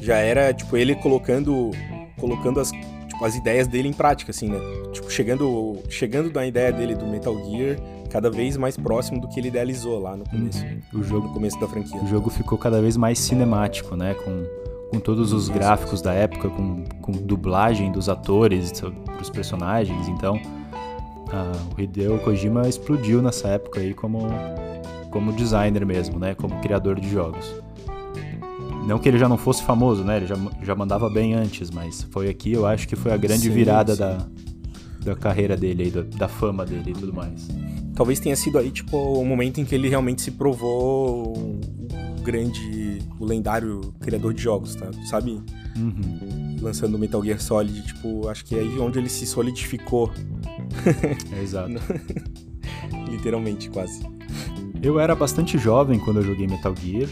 Já 0.00 0.16
era, 0.18 0.52
tipo, 0.52 0.76
ele 0.76 0.94
colocando 0.96 1.70
colocando 2.18 2.60
as, 2.60 2.70
tipo, 2.70 3.24
as 3.24 3.34
ideias 3.34 3.66
dele 3.66 3.88
em 3.88 3.92
prática, 3.92 4.30
assim, 4.30 4.48
né? 4.48 4.58
Tipo, 4.92 5.10
chegando, 5.10 5.78
chegando 5.88 6.30
da 6.30 6.46
ideia 6.46 6.72
dele 6.72 6.94
do 6.94 7.06
Metal 7.06 7.34
Gear 7.44 7.76
cada 8.10 8.30
vez 8.30 8.56
mais 8.56 8.76
próximo 8.76 9.20
do 9.20 9.28
que 9.28 9.40
ele 9.40 9.48
idealizou 9.48 9.98
lá 9.98 10.16
no 10.16 10.24
começo. 10.28 10.64
Uhum. 10.64 11.00
O 11.00 11.02
jogo, 11.02 11.28
no 11.28 11.34
começo 11.34 11.58
da 11.60 11.68
franquia. 11.68 12.00
O 12.00 12.06
jogo 12.06 12.30
ficou 12.30 12.56
cada 12.56 12.80
vez 12.80 12.96
mais 12.96 13.18
cinemático, 13.18 13.96
né? 13.96 14.14
Com, 14.14 14.44
com 14.90 15.00
todos 15.00 15.32
os 15.32 15.48
gráficos 15.48 16.00
da 16.00 16.12
época, 16.12 16.48
com, 16.48 16.84
com 17.02 17.12
dublagem 17.12 17.92
dos 17.92 18.08
atores 18.08 18.72
para 18.80 19.20
os 19.20 19.30
personagens. 19.30 20.08
Então, 20.08 20.40
o 21.76 21.80
Hideo 21.80 22.18
Kojima 22.20 22.68
explodiu 22.68 23.20
nessa 23.20 23.48
época 23.48 23.80
aí 23.80 23.92
como, 23.92 24.20
como 25.10 25.32
designer 25.32 25.84
mesmo, 25.84 26.18
né? 26.18 26.34
Como 26.34 26.58
criador 26.60 26.98
de 26.98 27.10
jogos. 27.10 27.65
Não 28.86 29.00
que 29.00 29.08
ele 29.08 29.18
já 29.18 29.28
não 29.28 29.36
fosse 29.36 29.64
famoso, 29.64 30.04
né? 30.04 30.18
Ele 30.18 30.26
já, 30.26 30.36
já 30.62 30.74
mandava 30.76 31.10
bem 31.10 31.34
antes, 31.34 31.70
mas 31.72 32.02
foi 32.10 32.28
aqui, 32.28 32.52
eu 32.52 32.64
acho 32.64 32.86
que 32.86 32.94
foi 32.94 33.12
a 33.12 33.16
grande 33.16 33.42
sim, 33.42 33.50
virada 33.50 33.94
sim. 33.94 34.00
Da, 34.00 34.26
da 35.00 35.16
carreira 35.16 35.56
dele 35.56 35.82
aí, 35.82 35.90
da, 35.90 36.02
da, 36.02 36.28
fama 36.28 36.64
dele 36.64 36.90
e 36.90 36.92
tudo 36.92 37.12
mais. 37.12 37.48
Talvez 37.96 38.20
tenha 38.20 38.36
sido 38.36 38.58
aí, 38.58 38.70
tipo, 38.70 38.96
o 38.96 39.24
momento 39.24 39.60
em 39.60 39.64
que 39.64 39.74
ele 39.74 39.88
realmente 39.88 40.22
se 40.22 40.30
provou 40.30 41.36
o 41.36 41.60
grande, 42.22 43.00
o 43.18 43.24
lendário 43.24 43.92
criador 44.00 44.32
de 44.32 44.42
jogos, 44.42 44.76
tá? 44.76 44.88
Sabe? 45.10 45.42
Uhum. 45.76 46.56
Lançando 46.60 46.96
Metal 46.96 47.22
Gear 47.24 47.40
Solid, 47.40 47.82
tipo, 47.82 48.28
acho 48.28 48.44
que 48.44 48.54
é 48.54 48.60
aí 48.60 48.78
onde 48.78 49.00
ele 49.00 49.08
se 49.08 49.26
solidificou. 49.26 50.12
É, 51.36 51.42
exato. 51.42 51.72
Literalmente, 53.10 53.68
quase. 53.68 54.06
Eu 54.80 55.00
era 55.00 55.16
bastante 55.16 55.58
jovem 55.58 55.98
quando 55.98 56.18
eu 56.18 56.22
joguei 56.22 56.46
Metal 56.46 56.74
Gear 56.76 57.08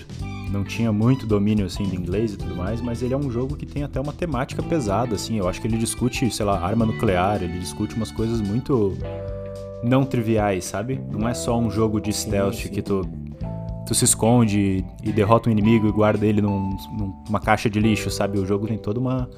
não 0.55 0.63
tinha 0.63 0.93
muito 0.93 1.27
domínio 1.27 1.67
assim 1.67 1.83
de 1.83 1.97
inglês 1.97 2.33
e 2.33 2.37
tudo 2.37 2.55
mais, 2.55 2.81
mas 2.81 3.03
ele 3.03 3.13
é 3.13 3.17
um 3.17 3.31
jogo 3.31 3.57
que 3.57 3.67
tem 3.67 3.83
até 3.83 4.01
uma 4.01 4.13
temática 4.13 4.63
pesada 4.63 5.17
assim. 5.17 5.37
Eu 5.37 5.49
acho 5.49 5.61
que 5.61 5.67
ele 5.67 5.77
discute, 5.77 6.31
sei 6.31 6.47
lá, 6.47 6.59
arma 6.59 6.87
nuclear, 6.87 7.43
ele 7.43 7.59
discute 7.59 7.97
umas 7.97 8.13
coisas 8.13 8.41
muito 8.41 8.97
não 9.83 10.05
triviais, 10.05 10.65
sabe? 10.65 11.01
Não 11.11 11.29
é 11.29 11.35
só 11.35 11.59
um 11.59 11.71
jogo 11.71 12.01
de 12.01 12.13
stealth 12.13 12.55
sim, 12.55 12.63
sim. 12.63 12.69
que 12.69 12.83
tu 12.83 13.03
tu 13.87 13.95
se 13.95 14.07
esconde 14.07 14.83
e 15.03 15.13
derrota 15.13 15.51
um 15.51 15.53
inimigo 15.53 15.87
e 15.87 15.93
guarda 15.93 16.25
ele 16.25 16.41
num, 16.41 16.75
numa 17.29 17.39
caixa 17.39 17.69
de 17.69 17.79
lixo, 17.79 18.11
sabe? 18.11 18.39
O 18.39 18.47
jogo 18.47 18.67
tem 18.67 18.79
toda 18.79 18.99
uma 18.99 19.29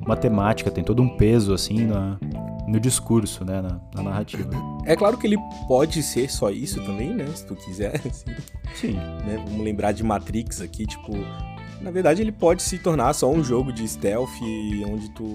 uma 0.00 0.16
temática, 0.16 0.70
tem 0.70 0.82
todo 0.82 1.00
um 1.02 1.08
peso 1.08 1.54
assim 1.54 1.86
na, 1.86 2.18
no 2.66 2.80
discurso, 2.80 3.44
né, 3.44 3.60
na, 3.60 3.80
na, 3.94 4.02
narrativa. 4.02 4.50
É 4.84 4.96
claro 4.96 5.16
que 5.18 5.26
ele 5.26 5.38
pode 5.66 6.02
ser 6.02 6.30
só 6.30 6.50
isso 6.50 6.82
também, 6.84 7.14
né, 7.14 7.26
se 7.34 7.46
tu 7.46 7.54
quiser. 7.54 8.00
Assim. 8.06 8.34
Sim. 8.74 8.92
Né, 8.92 9.42
vamos 9.44 9.64
lembrar 9.64 9.92
de 9.92 10.02
Matrix 10.02 10.60
aqui, 10.60 10.86
tipo, 10.86 11.12
na 11.80 11.90
verdade 11.90 12.22
ele 12.22 12.32
pode 12.32 12.62
se 12.62 12.78
tornar 12.78 13.12
só 13.12 13.30
um 13.30 13.44
jogo 13.44 13.72
de 13.72 13.86
stealth 13.86 14.40
onde 14.88 15.10
tu 15.10 15.26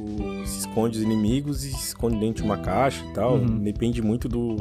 se 0.45 0.59
esconde 0.59 0.97
os 0.97 1.03
inimigos 1.03 1.63
e 1.63 1.71
se 1.71 1.87
esconde 1.89 2.17
dentro 2.17 2.41
de 2.41 2.43
uma 2.43 2.57
caixa 2.57 3.03
e 3.05 3.13
tal. 3.13 3.35
Uhum. 3.35 3.59
Depende 3.59 4.01
muito 4.01 4.27
do 4.27 4.57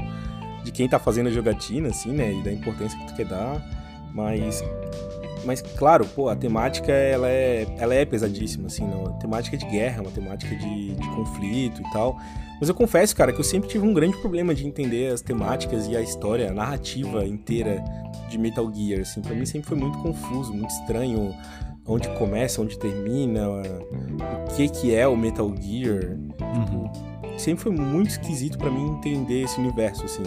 de 0.64 0.72
quem 0.72 0.88
tá 0.88 0.98
fazendo 0.98 1.28
a 1.28 1.30
jogatina, 1.30 1.88
assim, 1.88 2.12
né, 2.12 2.34
e 2.34 2.42
da 2.42 2.52
importância 2.52 2.98
que 2.98 3.06
tu 3.06 3.14
quer 3.14 3.26
dar. 3.26 3.64
Mas 4.12 4.62
mas 5.44 5.62
claro, 5.62 6.04
pô, 6.04 6.28
a 6.28 6.36
temática 6.36 6.92
ela 6.92 7.28
é, 7.28 7.66
ela 7.78 7.94
é 7.94 8.04
pesadíssima, 8.04 8.66
assim, 8.66 8.86
não. 8.86 9.06
A 9.06 9.12
temática 9.12 9.56
é 9.56 9.58
de 9.58 9.66
guerra, 9.66 10.02
uma 10.02 10.10
temática 10.10 10.54
de, 10.54 10.94
de 10.94 11.08
conflito 11.10 11.80
e 11.80 11.92
tal. 11.92 12.18
Mas 12.60 12.68
eu 12.68 12.74
confesso, 12.74 13.14
cara, 13.14 13.32
que 13.32 13.38
eu 13.38 13.44
sempre 13.44 13.68
tive 13.68 13.86
um 13.86 13.94
grande 13.94 14.16
problema 14.16 14.54
de 14.54 14.66
entender 14.66 15.12
as 15.12 15.20
temáticas 15.20 15.86
e 15.86 15.96
a 15.96 16.00
história, 16.00 16.50
a 16.50 16.54
narrativa 16.54 17.24
inteira 17.24 17.82
de 18.28 18.36
Metal 18.36 18.68
Gear, 18.74 19.00
assim. 19.00 19.20
Pra 19.20 19.34
mim 19.34 19.46
sempre 19.46 19.68
foi 19.68 19.78
muito 19.78 19.98
confuso, 19.98 20.52
muito 20.52 20.70
estranho 20.70 21.34
onde 21.86 22.08
começa, 22.10 22.60
onde 22.60 22.78
termina, 22.78 23.48
o 23.48 24.54
que 24.54 24.68
que 24.68 24.94
é 24.94 25.06
o 25.06 25.16
Metal 25.16 25.52
Gear. 25.60 26.18
Uhum. 26.40 26.90
Sempre 27.38 27.62
foi 27.62 27.72
muito 27.72 28.10
esquisito 28.10 28.58
para 28.58 28.70
mim 28.70 28.88
entender 28.90 29.42
esse 29.42 29.58
universo, 29.58 30.04
assim. 30.04 30.24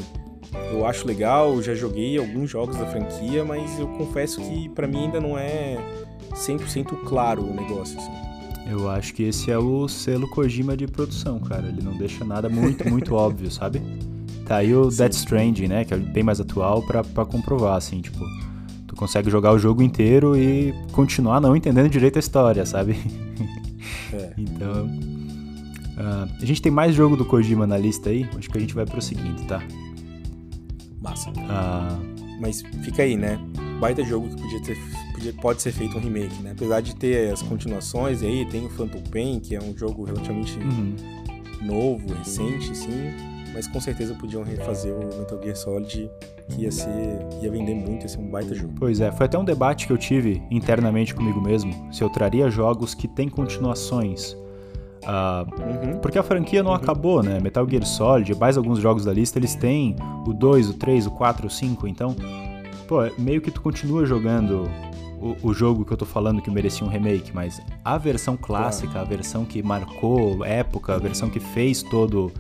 Eu 0.72 0.86
acho 0.86 1.06
legal, 1.06 1.62
já 1.62 1.76
joguei 1.76 2.18
alguns 2.18 2.50
jogos 2.50 2.76
da 2.78 2.86
franquia, 2.86 3.44
mas 3.44 3.80
eu 3.80 3.88
confesso 3.90 4.42
que 4.42 4.70
para 4.70 4.88
mim 4.88 5.06
ainda 5.06 5.20
não 5.20 5.38
é 5.38 5.78
100% 6.34 7.04
claro 7.06 7.44
o 7.44 7.54
negócio, 7.54 7.98
assim. 8.00 8.31
Eu 8.70 8.90
acho 8.90 9.14
que 9.14 9.24
esse 9.24 9.52
é 9.52 9.58
o 9.58 9.88
selo 9.88 10.28
Kojima 10.28 10.78
de 10.78 10.88
produção, 10.88 11.40
cara. 11.40 11.68
Ele 11.68 11.82
não 11.82 11.98
deixa 11.98 12.24
nada 12.24 12.48
muito, 12.48 12.88
muito 12.90 13.14
óbvio, 13.16 13.50
sabe? 13.52 13.82
Tá 14.46 14.58
aí 14.58 14.74
o 14.74 14.90
Sim. 14.90 14.98
Death 14.98 15.14
Stranding, 15.14 15.68
né? 15.68 15.86
Que 15.86 15.94
é 15.94 15.98
bem 15.98 16.24
mais 16.24 16.40
atual 16.40 16.82
para 16.82 17.26
comprovar, 17.26 17.76
assim, 17.76 18.02
tipo... 18.02 18.24
Tu 18.88 18.96
consegue 18.96 19.30
jogar 19.30 19.54
o 19.54 19.60
jogo 19.60 19.82
inteiro 19.82 20.36
e 20.36 20.74
continuar 20.92 21.40
não 21.40 21.56
entendendo 21.56 21.90
direito 21.90 22.18
a 22.18 22.20
história, 22.20 22.66
sabe? 22.66 22.98
É. 24.14 24.34
então... 24.38 24.88
Uh, 25.92 26.28
a 26.42 26.46
gente 26.46 26.62
tem 26.62 26.72
mais 26.72 26.96
jogo 26.96 27.16
do 27.16 27.24
Kojima 27.24 27.66
na 27.66 27.78
lista 27.78 28.10
aí. 28.10 28.28
Acho 28.38 28.50
que 28.50 28.58
a 28.58 28.62
gente 28.62 28.74
vai 28.74 28.86
pro 28.86 29.02
seguinte, 29.02 29.46
tá? 29.46 29.62
Massa. 31.02 31.32
Ah. 31.50 31.98
Mas 32.40 32.62
fica 32.84 33.04
aí, 33.04 33.16
né? 33.16 33.40
Baita 33.80 34.04
jogo 34.04 34.28
que 34.30 34.42
podia 34.42 34.62
ter, 34.64 34.78
pode 35.34 35.62
ser 35.62 35.72
feito 35.72 35.98
um 35.98 36.02
remake, 36.02 36.42
né? 36.42 36.52
Apesar 36.52 36.82
de 36.82 36.96
ter 36.96 37.32
as 37.32 37.42
continuações 37.42 38.22
aí, 38.24 38.46
tem 38.46 38.66
o 38.66 38.70
Phantom 38.70 39.02
Pain, 39.12 39.40
que 39.40 39.56
é 39.56 39.60
um 39.62 39.78
jogo 39.78 40.04
relativamente 40.04 40.58
uhum. 40.58 40.96
novo, 41.62 42.14
recente, 42.14 42.76
sim. 42.76 43.12
Mas 43.54 43.68
com 43.68 43.82
certeza 43.82 44.14
podiam 44.14 44.44
refazer 44.44 44.94
o 44.94 45.20
Metal 45.20 45.42
Gear 45.44 45.56
Solid, 45.58 46.10
que 46.48 46.62
ia 46.62 46.72
ser. 46.72 46.90
ia 47.42 47.52
vender 47.52 47.76
muito, 47.76 48.04
ia 48.04 48.10
ser 48.10 48.20
um 48.20 48.30
baita 48.30 48.56
jogo. 48.56 48.74
Pois 48.80 49.02
é, 49.02 49.12
foi 49.12 49.26
até 49.26 49.38
um 49.38 49.44
debate 49.44 49.88
que 49.88 49.94
eu 49.94 49.98
tive 49.98 50.42
internamente 50.50 51.14
comigo 51.14 51.42
mesmo, 51.42 51.94
se 51.94 52.02
eu 52.02 52.10
traria 52.10 52.50
jogos 52.50 52.94
que 52.96 53.08
têm 53.08 53.28
continuações 53.28 54.38
Uh, 55.02 55.50
uhum. 55.62 56.00
Porque 56.00 56.20
a 56.20 56.24
franquia 56.24 56.62
não 56.62 56.72
uhum. 56.72 56.78
acabou, 56.78 57.24
né? 57.24 57.40
Metal 57.40 57.68
Gear 57.68 57.86
Solid, 57.86 58.36
mais 58.36 58.58
alguns 58.58 58.80
jogos 58.80 59.06
da 59.06 59.14
lista, 59.14 59.40
eles 59.40 59.56
têm 59.56 59.96
o 60.26 60.34
2, 60.34 60.70
o 60.70 60.74
3, 60.76 61.08
o 61.08 61.12
4, 61.12 61.48
o 61.48 61.50
5, 61.50 61.88
então, 61.88 62.16
pô, 62.88 62.98
meio 63.18 63.42
que 63.42 63.50
tu 63.50 63.62
continua 63.62 64.06
jogando 64.06 64.70
o, 65.22 65.50
o, 65.50 65.54
jogo 65.54 65.86
que 65.86 65.94
eu 65.94 65.98
tô 65.98 66.06
falando 66.06 66.42
que 66.42 66.50
merecia 66.50 66.86
um 66.86 66.90
remake, 66.90 67.32
mas 67.34 67.62
a 67.86 67.98
versão 67.98 68.36
clássica, 68.36 68.94
claro. 68.94 69.08
a 69.08 69.10
versão 69.10 69.46
que 69.46 69.62
marcou 69.62 70.44
época, 70.44 70.96
a 70.96 70.98
versão 70.98 71.30
que 71.30 71.40
fez 71.40 71.84
todo 71.84 72.32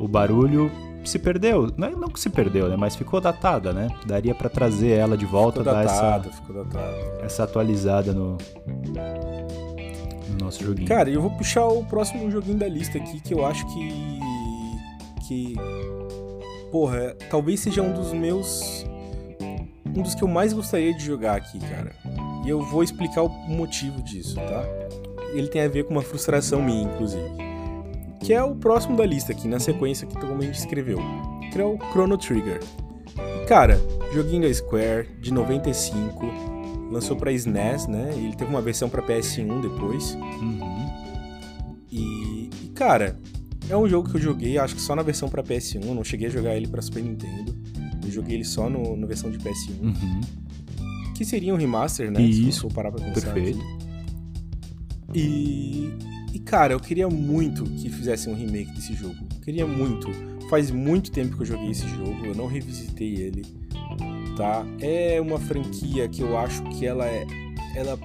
o 0.00 0.08
barulho, 0.08 0.70
se 1.04 1.18
perdeu. 1.18 1.72
Não, 1.76 1.88
é, 1.88 1.90
não 1.92 2.08
que 2.08 2.18
se 2.18 2.28
perdeu, 2.28 2.68
né? 2.68 2.76
Mas 2.76 2.96
ficou 2.96 3.20
datada, 3.20 3.72
né? 3.72 3.88
Daria 4.06 4.34
para 4.34 4.48
trazer 4.48 4.90
ela 4.90 5.16
de 5.16 5.26
volta, 5.26 5.60
ficou 5.60 5.72
dar 5.72 5.84
datado, 5.84 6.28
essa, 6.28 7.24
essa 7.24 7.44
atualizada 7.44 8.12
no, 8.12 8.36
nosso 10.40 10.64
joguinho. 10.64 10.88
Cara, 10.88 11.10
eu 11.10 11.20
vou 11.20 11.30
puxar 11.30 11.66
o 11.66 11.84
próximo 11.84 12.30
joguinho 12.30 12.58
da 12.58 12.68
lista 12.68 12.98
aqui, 12.98 13.20
que 13.20 13.34
eu 13.34 13.44
acho 13.44 13.66
que. 13.66 14.20
que. 15.26 15.54
Porra, 16.70 17.14
talvez 17.30 17.60
seja 17.60 17.82
um 17.82 17.92
dos 17.92 18.12
meus. 18.12 18.84
Um 19.84 20.02
dos 20.02 20.14
que 20.14 20.22
eu 20.22 20.28
mais 20.28 20.52
gostaria 20.52 20.94
de 20.94 21.04
jogar 21.04 21.36
aqui, 21.36 21.58
cara. 21.58 21.92
E 22.46 22.48
eu 22.48 22.62
vou 22.62 22.84
explicar 22.84 23.24
o 23.24 23.28
motivo 23.28 24.00
disso, 24.00 24.36
tá? 24.36 24.64
Ele 25.34 25.48
tem 25.48 25.62
a 25.62 25.68
ver 25.68 25.84
com 25.84 25.92
uma 25.92 26.02
frustração 26.02 26.62
minha, 26.62 26.84
inclusive. 26.84 27.28
Que 28.20 28.32
é 28.32 28.42
o 28.42 28.54
próximo 28.54 28.96
da 28.96 29.04
lista 29.04 29.32
aqui, 29.32 29.48
na 29.48 29.58
sequência 29.58 30.06
que 30.06 30.14
todo 30.14 30.28
mundo 30.28 30.44
escreveu. 30.44 30.98
Que 31.52 31.60
é 31.60 31.64
o 31.64 31.76
Chrono 31.90 32.16
Trigger. 32.16 32.60
Cara, 33.48 33.80
joguinho 34.12 34.42
da 34.42 34.54
Square, 34.54 35.08
de 35.20 35.32
95 35.32 36.24
lançou 36.90 37.16
para 37.16 37.32
SNES, 37.32 37.88
né? 37.88 38.12
Ele 38.14 38.34
teve 38.34 38.48
uma 38.48 38.62
versão 38.62 38.88
para 38.88 39.02
PS1 39.02 39.60
depois. 39.60 40.14
Uhum. 40.14 40.86
E, 41.90 42.50
e, 42.62 42.68
cara, 42.74 43.18
é 43.68 43.76
um 43.76 43.88
jogo 43.88 44.08
que 44.08 44.16
eu 44.16 44.20
joguei, 44.20 44.56
acho 44.56 44.76
que 44.76 44.80
só 44.80 44.94
na 44.94 45.02
versão 45.02 45.28
para 45.28 45.42
PS1, 45.42 45.84
não 45.84 46.04
cheguei 46.04 46.28
a 46.28 46.30
jogar 46.30 46.56
ele 46.56 46.68
para 46.68 46.80
Super 46.80 47.02
Nintendo. 47.02 47.56
Eu 48.04 48.10
joguei 48.10 48.36
ele 48.36 48.44
só 48.44 48.70
na 48.70 49.06
versão 49.06 49.30
de 49.30 49.38
PS1. 49.38 49.80
Uhum. 49.82 50.20
Que 51.16 51.24
seria 51.24 51.54
um 51.54 51.56
remaster, 51.56 52.10
né? 52.10 52.20
Isso. 52.20 52.52
Se 52.52 52.60
for 52.60 52.72
parar 52.72 52.92
pra 52.92 53.04
pensar. 53.04 53.32
Perfeito. 53.32 53.64
E, 55.14 55.90
e, 56.32 56.38
cara, 56.40 56.74
eu 56.74 56.80
queria 56.80 57.08
muito 57.08 57.64
que 57.64 57.88
fizessem 57.88 58.32
um 58.32 58.36
remake 58.36 58.70
desse 58.72 58.94
jogo. 58.94 59.16
Queria 59.42 59.66
muito. 59.66 60.08
Faz 60.50 60.70
muito 60.70 61.10
tempo 61.10 61.36
que 61.36 61.42
eu 61.42 61.46
joguei 61.46 61.70
esse 61.70 61.88
jogo, 61.88 62.24
eu 62.24 62.34
não 62.34 62.46
revisitei 62.46 63.16
ele 63.16 63.42
tá? 64.36 64.64
É 64.80 65.20
uma 65.20 65.40
franquia 65.40 66.06
que 66.08 66.22
eu 66.22 66.38
acho 66.38 66.62
que 66.64 66.86
ela 66.86 67.06
é, 67.06 67.26
ela 67.74 67.98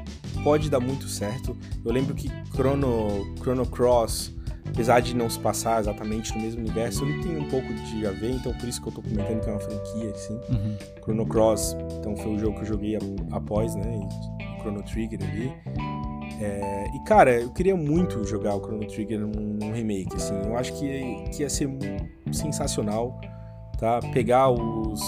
pode 0.44 0.70
dar 0.70 0.80
muito 0.80 1.08
certo. 1.08 1.56
Eu 1.84 1.92
lembro 1.92 2.16
que 2.16 2.32
Chrono, 2.56 3.36
Chrono 3.40 3.66
Cross, 3.66 4.34
apesar 4.72 5.02
de 5.02 5.16
não 5.16 5.30
se 5.30 5.38
passar 5.38 5.82
exatamente 5.82 6.34
no 6.36 6.42
mesmo 6.42 6.62
universo, 6.62 7.06
ele 7.06 7.22
tem 7.22 7.38
um 7.38 7.50
pouco 7.50 7.72
de 7.74 8.06
a 8.06 8.12
ver, 8.12 8.32
então 8.32 8.54
por 8.54 8.68
isso 8.68 8.82
que 8.82 8.88
eu 8.88 8.94
tô 8.94 9.02
comentando 9.02 9.42
que 9.42 9.50
é 9.50 9.52
uma 9.52 9.60
franquia, 9.60 10.12
assim. 10.12 10.34
Uhum. 10.50 10.78
Chrono 11.04 11.26
Cross, 11.26 11.76
então 12.00 12.16
foi 12.16 12.34
o 12.34 12.40
jogo 12.40 12.56
que 12.56 12.62
eu 12.62 12.68
joguei 12.68 12.98
após, 13.32 13.76
né? 13.76 14.10
Chrono 14.62 14.82
Trigger 14.84 15.20
ali. 15.22 15.54
É, 16.40 16.86
e 16.96 17.04
cara, 17.04 17.42
eu 17.42 17.52
queria 17.52 17.76
muito 17.76 18.24
jogar 18.26 18.56
o 18.56 18.60
Chrono 18.62 18.88
Trigger 18.88 19.20
num, 19.20 19.32
num 19.32 19.72
remake, 19.72 20.16
assim. 20.16 20.36
Eu 20.44 20.58
acho 20.58 20.74
que, 20.74 21.26
que 21.32 21.44
ia 21.44 21.50
ser 21.50 21.70
sensacional, 22.32 23.20
tá? 23.78 24.00
Pegar 24.14 24.50
os 24.50 25.02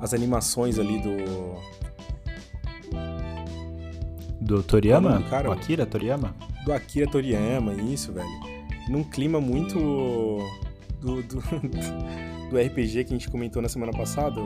as 0.00 0.12
animações 0.12 0.78
ali 0.78 1.00
do. 1.00 1.76
Do 4.40 4.62
Toriyama? 4.62 5.18
Do 5.18 5.24
cara, 5.24 5.48
o 5.48 5.52
Akira 5.52 5.86
Toriyama? 5.86 6.34
Do 6.64 6.72
Akira 6.72 7.10
Toriyama, 7.10 7.72
isso, 7.74 8.12
velho. 8.12 8.55
Num 8.88 9.04
clima 9.04 9.40
muito. 9.40 9.78
Do, 11.00 11.22
do, 11.22 11.40
do 12.50 12.58
RPG 12.58 13.04
que 13.04 13.14
a 13.14 13.16
gente 13.16 13.28
comentou 13.28 13.60
na 13.60 13.68
semana 13.68 13.92
passada. 13.92 14.40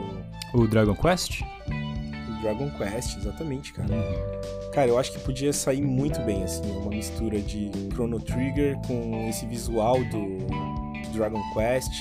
O, 0.53 0.61
o 0.61 0.67
Dragon 0.67 0.95
Quest? 0.95 1.41
O 1.41 2.41
Dragon 2.41 2.69
Quest, 2.71 3.17
exatamente, 3.17 3.73
cara. 3.73 3.93
Uhum. 3.93 4.71
Cara, 4.71 4.87
eu 4.87 4.97
acho 4.97 5.11
que 5.13 5.19
podia 5.19 5.53
sair 5.53 5.81
muito 5.81 6.19
bem, 6.21 6.43
assim, 6.43 6.61
uma 6.71 6.89
mistura 6.89 7.39
de 7.39 7.71
Chrono 7.93 8.19
Trigger 8.19 8.77
com 8.87 9.27
esse 9.29 9.45
visual 9.45 9.97
do, 10.05 10.37
do 10.37 11.13
Dragon 11.13 11.41
Quest 11.53 11.91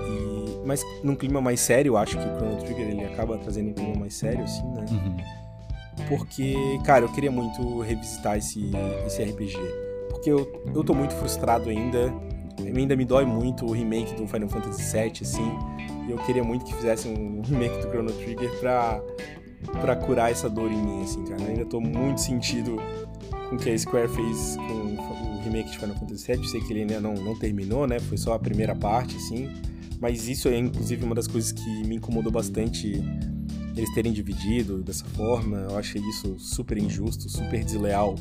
e, 0.00 0.66
mas 0.66 0.84
num 1.02 1.14
clima 1.14 1.40
mais 1.40 1.60
sério, 1.60 1.90
eu 1.90 1.96
acho 1.96 2.18
que 2.18 2.24
o 2.24 2.36
Chrono 2.36 2.56
Trigger 2.62 2.88
ele 2.88 3.04
acaba 3.04 3.38
trazendo 3.38 3.70
um 3.70 3.74
clima 3.74 4.00
mais 4.00 4.14
sério, 4.14 4.42
assim, 4.42 4.66
né? 4.68 4.84
Uhum. 4.90 5.16
Porque, 6.08 6.54
cara, 6.84 7.04
eu 7.04 7.12
queria 7.12 7.30
muito 7.30 7.80
revisitar 7.80 8.36
esse, 8.36 8.70
esse 9.06 9.22
RPG. 9.22 9.56
Porque 10.24 10.30
eu, 10.30 10.62
eu 10.74 10.82
tô 10.82 10.94
muito 10.94 11.14
frustrado 11.16 11.68
ainda. 11.68 12.10
Ainda 12.58 12.96
me 12.96 13.04
dói 13.04 13.26
muito 13.26 13.66
o 13.66 13.72
remake 13.72 14.14
do 14.14 14.26
Final 14.26 14.48
Fantasy 14.48 14.96
VII, 14.96 15.12
assim. 15.20 15.52
E 16.08 16.10
eu 16.10 16.16
queria 16.24 16.42
muito 16.42 16.64
que 16.64 16.74
fizessem 16.74 17.12
um 17.12 17.42
remake 17.44 17.82
do 17.82 17.90
Chrono 17.90 18.10
Trigger 18.10 18.50
pra, 18.58 19.02
pra 19.82 19.94
curar 19.94 20.32
essa 20.32 20.48
dor 20.48 20.72
em 20.72 20.82
mim, 20.82 21.02
assim, 21.02 21.22
cara. 21.26 21.42
Eu 21.42 21.48
ainda 21.48 21.66
tô 21.66 21.78
muito 21.78 22.22
sentido 22.22 22.76
com 23.50 23.56
o 23.56 23.58
que 23.58 23.68
a 23.68 23.78
Square 23.78 24.08
fez 24.08 24.56
com 24.56 24.62
o 24.62 25.42
remake 25.44 25.72
de 25.72 25.78
Final 25.78 25.94
Fantasy 25.96 26.32
VII. 26.32 26.48
Sei 26.48 26.60
que 26.62 26.72
ele 26.72 26.80
ainda 26.80 27.00
não, 27.02 27.12
não 27.12 27.38
terminou, 27.38 27.86
né? 27.86 28.00
Foi 28.00 28.16
só 28.16 28.32
a 28.32 28.38
primeira 28.38 28.74
parte, 28.74 29.16
assim. 29.16 29.50
Mas 30.00 30.26
isso 30.26 30.48
é 30.48 30.56
inclusive 30.56 31.04
uma 31.04 31.14
das 31.14 31.26
coisas 31.26 31.52
que 31.52 31.84
me 31.86 31.96
incomodou 31.96 32.32
bastante 32.32 33.04
eles 33.76 33.92
terem 33.92 34.10
dividido 34.10 34.82
dessa 34.82 35.04
forma. 35.04 35.66
Eu 35.68 35.76
achei 35.76 36.00
isso 36.00 36.38
super 36.38 36.78
injusto, 36.78 37.28
super 37.28 37.62
desleal 37.62 38.14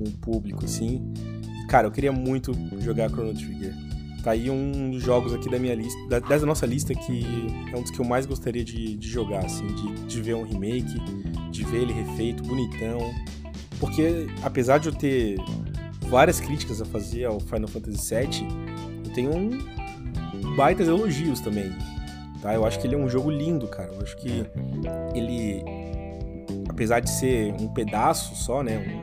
com 0.00 0.08
o 0.08 0.12
público, 0.12 0.64
assim. 0.64 1.12
Cara, 1.68 1.86
eu 1.86 1.90
queria 1.90 2.10
muito 2.10 2.52
jogar 2.78 3.10
Chrono 3.10 3.34
Trigger. 3.34 3.74
Tá 4.22 4.32
aí 4.32 4.50
um 4.50 4.90
dos 4.90 5.02
jogos 5.02 5.32
aqui 5.32 5.48
da 5.48 5.58
minha 5.58 5.74
lista, 5.74 5.98
da, 6.08 6.18
da 6.18 6.38
nossa 6.46 6.66
lista, 6.66 6.94
que 6.94 7.46
é 7.72 7.76
um 7.76 7.82
dos 7.82 7.90
que 7.90 8.00
eu 8.00 8.04
mais 8.04 8.26
gostaria 8.26 8.64
de, 8.64 8.96
de 8.96 9.08
jogar, 9.08 9.44
assim, 9.44 9.66
de, 9.66 10.06
de 10.06 10.20
ver 10.20 10.34
um 10.34 10.42
remake, 10.42 11.00
de 11.50 11.64
ver 11.64 11.82
ele 11.82 11.92
refeito, 11.92 12.42
bonitão. 12.42 12.98
Porque 13.78 14.26
apesar 14.42 14.78
de 14.78 14.88
eu 14.88 14.94
ter 14.94 15.38
várias 16.08 16.40
críticas 16.40 16.82
a 16.82 16.84
fazer 16.84 17.24
ao 17.24 17.40
Final 17.40 17.68
Fantasy 17.68 18.14
VII, 18.14 18.48
eu 19.06 19.12
tenho 19.12 19.34
um 19.34 19.50
baitas 20.56 20.88
elogios 20.88 21.40
também. 21.40 21.72
Tá? 22.42 22.54
Eu 22.54 22.66
acho 22.66 22.78
que 22.78 22.86
ele 22.86 22.94
é 22.94 22.98
um 22.98 23.08
jogo 23.08 23.30
lindo, 23.30 23.66
cara. 23.68 23.92
Eu 23.92 24.02
acho 24.02 24.16
que 24.16 24.44
ele, 25.14 25.62
apesar 26.68 27.00
de 27.00 27.10
ser 27.10 27.54
um 27.54 27.68
pedaço 27.68 28.34
só, 28.34 28.62
né, 28.62 29.02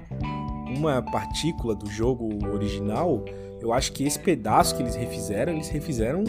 uma 0.67 1.01
partícula 1.01 1.75
do 1.75 1.89
jogo 1.89 2.29
original, 2.47 3.23
eu 3.61 3.73
acho 3.73 3.91
que 3.91 4.03
esse 4.03 4.19
pedaço 4.19 4.75
que 4.75 4.83
eles 4.83 4.95
refizeram, 4.95 5.53
eles 5.53 5.69
refizeram 5.69 6.23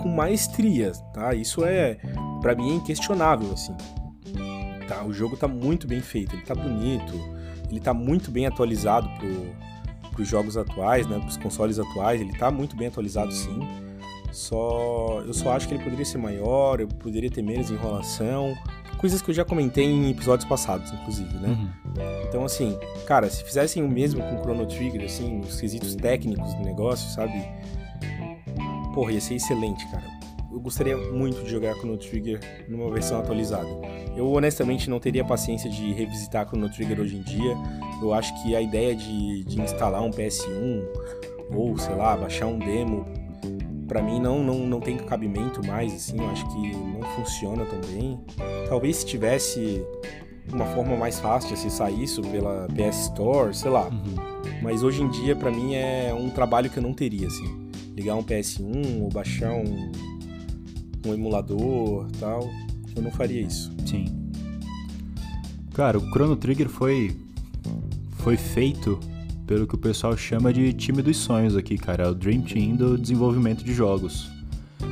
com 0.00 0.08
maestria, 0.08 0.92
tá? 1.12 1.34
Isso 1.34 1.64
é, 1.64 1.98
para 2.40 2.54
mim, 2.54 2.72
é 2.72 2.74
inquestionável, 2.74 3.52
assim. 3.52 3.74
Tá, 4.86 5.04
o 5.04 5.12
jogo 5.12 5.36
tá 5.36 5.46
muito 5.46 5.86
bem 5.86 6.00
feito, 6.00 6.34
ele 6.34 6.42
tá 6.42 6.54
bonito, 6.54 7.14
ele 7.70 7.80
tá 7.80 7.94
muito 7.94 8.30
bem 8.30 8.46
atualizado 8.46 9.08
pro, 9.18 10.10
pros 10.10 10.26
jogos 10.26 10.56
atuais, 10.56 11.06
né, 11.06 11.18
pros 11.20 11.36
consoles 11.36 11.78
atuais, 11.78 12.20
ele 12.20 12.36
tá 12.36 12.50
muito 12.50 12.76
bem 12.76 12.88
atualizado 12.88 13.32
sim. 13.32 13.60
Só 14.32 15.22
eu 15.26 15.32
só 15.32 15.52
acho 15.52 15.68
que 15.68 15.74
ele 15.74 15.82
poderia 15.82 16.04
ser 16.04 16.18
maior, 16.18 16.80
eu 16.80 16.88
poderia 16.88 17.30
ter 17.30 17.42
menos 17.42 17.70
enrolação, 17.70 18.54
coisas 19.00 19.22
que 19.22 19.30
eu 19.30 19.34
já 19.34 19.46
comentei 19.46 19.86
em 19.86 20.10
episódios 20.10 20.46
passados, 20.46 20.92
inclusive, 20.92 21.32
né? 21.38 21.48
Uhum. 21.48 21.70
Então, 22.28 22.44
assim, 22.44 22.78
cara, 23.06 23.30
se 23.30 23.42
fizessem 23.42 23.82
o 23.82 23.88
mesmo 23.88 24.22
com 24.22 24.36
o 24.36 24.42
Chrono 24.42 24.66
Trigger, 24.66 25.02
assim, 25.04 25.40
os 25.40 25.58
quesitos 25.58 25.94
técnicos 25.94 26.52
do 26.54 26.62
negócio, 26.62 27.08
sabe? 27.10 27.32
Porra, 28.94 29.12
ia 29.12 29.20
ser 29.20 29.36
excelente, 29.36 29.90
cara. 29.90 30.04
Eu 30.52 30.60
gostaria 30.60 30.98
muito 30.98 31.42
de 31.42 31.50
jogar 31.50 31.74
Chrono 31.76 31.96
Trigger 31.96 32.40
numa 32.68 32.90
versão 32.90 33.18
atualizada. 33.18 33.68
Eu 34.14 34.30
honestamente 34.30 34.90
não 34.90 35.00
teria 35.00 35.24
paciência 35.24 35.70
de 35.70 35.92
revisitar 35.94 36.46
Chrono 36.46 36.68
Trigger 36.68 37.00
hoje 37.00 37.16
em 37.16 37.22
dia. 37.22 37.56
Eu 38.02 38.12
acho 38.12 38.34
que 38.42 38.54
a 38.54 38.60
ideia 38.60 38.94
de, 38.94 39.44
de 39.44 39.62
instalar 39.62 40.02
um 40.02 40.10
PS1 40.10 40.84
ou, 41.54 41.78
sei 41.78 41.94
lá, 41.94 42.16
baixar 42.16 42.46
um 42.46 42.58
demo 42.58 43.06
para 43.90 44.00
mim 44.00 44.20
não, 44.20 44.44
não, 44.44 44.60
não 44.68 44.78
tem 44.78 44.96
cabimento 44.96 45.66
mais, 45.66 45.92
assim, 45.92 46.16
eu 46.16 46.30
acho 46.30 46.46
que 46.46 46.76
não 46.76 47.02
funciona 47.16 47.66
tão 47.66 47.80
bem. 47.80 48.20
Talvez 48.68 48.98
se 48.98 49.06
tivesse 49.06 49.84
uma 50.52 50.64
forma 50.64 50.96
mais 50.96 51.18
fácil 51.18 51.48
de 51.48 51.54
acessar 51.54 51.92
isso 51.92 52.22
pela 52.22 52.68
PS 52.68 53.06
Store, 53.06 53.52
sei 53.52 53.68
lá. 53.68 53.88
Uhum. 53.88 54.14
Mas 54.62 54.84
hoje 54.84 55.02
em 55.02 55.10
dia, 55.10 55.34
para 55.34 55.50
mim, 55.50 55.74
é 55.74 56.14
um 56.14 56.30
trabalho 56.30 56.70
que 56.70 56.78
eu 56.78 56.82
não 56.84 56.92
teria, 56.92 57.26
assim. 57.26 57.68
Ligar 57.96 58.14
um 58.14 58.22
PS1 58.22 59.02
ou 59.02 59.08
baixar 59.08 59.50
um, 59.50 59.90
um 61.04 61.12
emulador 61.12 62.06
tal. 62.20 62.48
Eu 62.94 63.02
não 63.02 63.10
faria 63.10 63.40
isso. 63.40 63.72
Sim. 63.84 64.04
Cara, 65.74 65.98
o 65.98 66.10
Chrono 66.12 66.36
Trigger 66.36 66.68
foi, 66.68 67.16
foi 68.18 68.36
feito 68.36 69.00
pelo 69.50 69.66
que 69.66 69.74
o 69.74 69.78
pessoal 69.78 70.16
chama 70.16 70.52
de 70.52 70.72
time 70.72 71.02
dos 71.02 71.16
sonhos 71.16 71.56
aqui, 71.56 71.76
cara. 71.76 72.04
É 72.04 72.08
o 72.08 72.14
Dream 72.14 72.42
Team 72.42 72.76
do 72.76 72.96
desenvolvimento 72.96 73.64
de 73.64 73.74
jogos. 73.74 74.30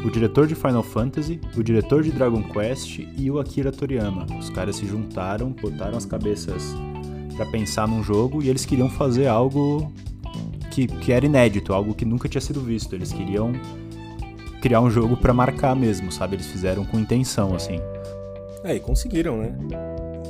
O 0.04 0.10
diretor 0.10 0.48
de 0.48 0.56
Final 0.56 0.82
Fantasy, 0.82 1.40
o 1.56 1.62
diretor 1.62 2.02
de 2.02 2.10
Dragon 2.10 2.42
Quest 2.42 2.98
e 3.16 3.30
o 3.30 3.38
Akira 3.38 3.70
Toriyama. 3.70 4.26
Os 4.36 4.50
caras 4.50 4.74
se 4.74 4.84
juntaram, 4.84 5.52
botaram 5.52 5.96
as 5.96 6.04
cabeças 6.04 6.74
para 7.36 7.46
pensar 7.46 7.86
num 7.86 8.02
jogo 8.02 8.42
e 8.42 8.48
eles 8.48 8.66
queriam 8.66 8.90
fazer 8.90 9.28
algo 9.28 9.92
que, 10.72 10.88
que 10.88 11.12
era 11.12 11.24
inédito, 11.24 11.72
algo 11.72 11.94
que 11.94 12.04
nunca 12.04 12.28
tinha 12.28 12.40
sido 12.40 12.60
visto. 12.60 12.92
Eles 12.96 13.12
queriam 13.12 13.52
criar 14.60 14.80
um 14.80 14.90
jogo 14.90 15.16
para 15.16 15.32
marcar 15.32 15.76
mesmo, 15.76 16.10
sabe? 16.10 16.34
Eles 16.34 16.48
fizeram 16.48 16.84
com 16.84 16.98
intenção, 16.98 17.54
assim. 17.54 17.78
É, 18.64 18.74
e 18.74 18.80
conseguiram, 18.80 19.36
né? 19.36 19.56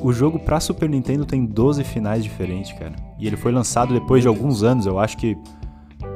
O 0.01 0.13
jogo 0.13 0.39
pra 0.39 0.61
Super 0.61 0.89
Nintendo 0.89 1.25
tem 1.25 1.45
12 1.45 1.83
finais 1.85 2.23
diferentes, 2.23 2.73
cara. 2.73 2.95
E 3.19 3.27
ele 3.27 3.37
foi 3.37 3.51
lançado 3.51 3.93
depois 3.93 4.23
de 4.23 4.29
alguns 4.29 4.63
anos, 4.63 4.87
eu 4.87 4.99
acho 4.99 5.17
que, 5.17 5.37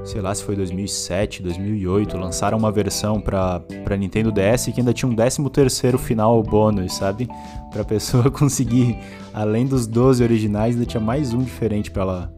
sei 0.04 0.20
lá 0.20 0.32
se 0.34 0.44
foi 0.44 0.54
2007, 0.54 1.42
2008, 1.42 2.16
lançaram 2.16 2.56
uma 2.56 2.70
versão 2.70 3.20
pra, 3.20 3.60
pra 3.84 3.96
Nintendo 3.96 4.30
DS 4.30 4.66
que 4.66 4.80
ainda 4.80 4.92
tinha 4.92 5.10
um 5.10 5.14
13 5.14 5.50
terceiro 5.50 5.98
final 5.98 6.40
bônus, 6.42 6.94
sabe? 6.94 7.28
Pra 7.72 7.84
pessoa 7.84 8.30
conseguir, 8.30 8.96
além 9.34 9.66
dos 9.66 9.86
12 9.86 10.22
originais, 10.22 10.74
ainda 10.74 10.86
tinha 10.86 11.00
mais 11.00 11.34
um 11.34 11.42
diferente 11.42 11.90
pra 11.90 12.02
ela, 12.02 12.34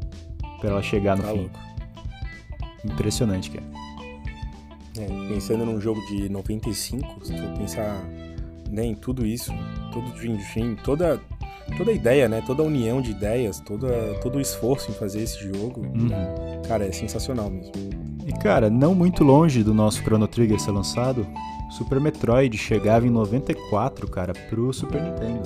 pra 0.60 0.70
ela 0.70 0.82
chegar 0.82 1.16
no 1.16 1.22
tá 1.22 1.28
fim. 1.28 1.38
Louco. 1.40 1.58
Impressionante, 2.84 3.50
cara. 3.50 3.66
É, 4.96 5.06
pensando 5.28 5.66
num 5.66 5.80
jogo 5.80 6.00
de 6.06 6.28
95, 6.28 7.26
se 7.26 7.34
tu 7.34 7.58
pensar 7.58 8.00
né, 8.70 8.84
em 8.84 8.94
tudo 8.94 9.26
isso, 9.26 9.52
todo 9.92 10.10
Dream 10.12 10.38
Dream, 10.52 10.76
toda 10.76 11.20
toda 11.76 11.90
a 11.90 11.94
ideia, 11.94 12.28
né? 12.28 12.42
Toda 12.46 12.62
a 12.62 12.66
união 12.66 13.00
de 13.00 13.10
ideias, 13.10 13.60
toda, 13.60 13.88
todo 14.22 14.36
o 14.36 14.40
esforço 14.40 14.90
em 14.90 14.94
fazer 14.94 15.22
esse 15.22 15.38
jogo. 15.38 15.80
Uhum. 15.80 16.08
Cara, 16.66 16.86
é 16.86 16.92
sensacional 16.92 17.50
mesmo. 17.50 17.72
E 18.26 18.32
cara, 18.32 18.70
não 18.70 18.94
muito 18.94 19.22
longe 19.22 19.62
do 19.62 19.74
nosso 19.74 20.02
Chrono 20.02 20.26
Trigger 20.26 20.58
ser 20.58 20.70
lançado, 20.70 21.26
Super 21.70 22.00
Metroid 22.00 22.56
chegava 22.56 23.06
em 23.06 23.10
94, 23.10 24.08
cara, 24.08 24.32
pro 24.48 24.72
Super 24.72 25.02
Nintendo. 25.02 25.42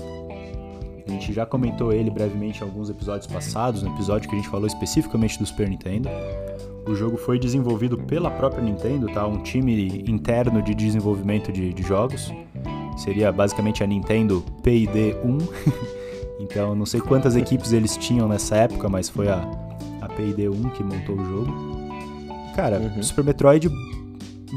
A 1.07 1.11
gente 1.11 1.33
já 1.33 1.47
comentou 1.47 1.93
ele 1.93 2.11
brevemente 2.11 2.61
em 2.61 2.64
alguns 2.64 2.90
episódios 2.90 3.27
passados, 3.27 3.83
no 3.83 3.95
episódio 3.95 4.29
que 4.29 4.35
a 4.35 4.38
gente 4.38 4.51
falou 4.51 4.66
especificamente 4.66 5.38
do 5.38 5.47
Super 5.47 5.69
Nintendo. 5.69 6.09
O 6.87 6.95
jogo 6.95 7.16
foi 7.16 7.38
desenvolvido 7.38 7.97
pela 7.97 8.31
própria 8.31 8.62
Nintendo, 8.62 9.07
tá? 9.09 9.27
Um 9.27 9.43
time 9.43 10.05
interno 10.07 10.62
de 10.62 10.75
desenvolvimento 10.75 11.51
de, 11.51 11.73
de 11.73 11.83
jogos. 11.83 12.31
Seria 12.99 13.33
basicamente 13.33 13.83
a 13.83 13.87
Nintendo 13.87 14.45
P&D 14.62 15.16
1. 15.25 15.38
Então, 16.38 16.74
não 16.74 16.87
sei 16.87 17.01
quantas 17.01 17.35
equipes 17.35 17.72
eles 17.72 17.96
tinham 17.96 18.29
nessa 18.29 18.57
época, 18.57 18.88
mas 18.88 19.09
foi 19.09 19.29
a, 19.29 19.38
a 20.01 20.09
PD1 20.09 20.72
que 20.72 20.85
montou 20.85 21.16
o 21.16 21.24
jogo. 21.24 21.53
Cara, 22.55 22.79
uhum. 22.79 23.03
Super 23.03 23.24
Metroid 23.24 23.68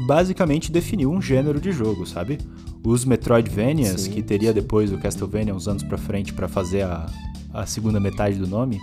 basicamente 0.06 0.70
definiu 0.70 1.10
um 1.10 1.20
gênero 1.20 1.60
de 1.60 1.72
jogo, 1.72 2.06
sabe? 2.06 2.38
Os 2.84 3.04
Metroidvanias, 3.04 4.02
sim, 4.02 4.10
que 4.10 4.22
teria 4.22 4.52
depois 4.52 4.92
o 4.92 4.98
Castlevania 4.98 5.54
uns 5.54 5.68
anos 5.68 5.82
pra 5.82 5.98
frente 5.98 6.32
para 6.32 6.48
fazer 6.48 6.82
a, 6.82 7.06
a 7.52 7.66
segunda 7.66 8.00
metade 8.00 8.38
do 8.38 8.46
nome, 8.46 8.80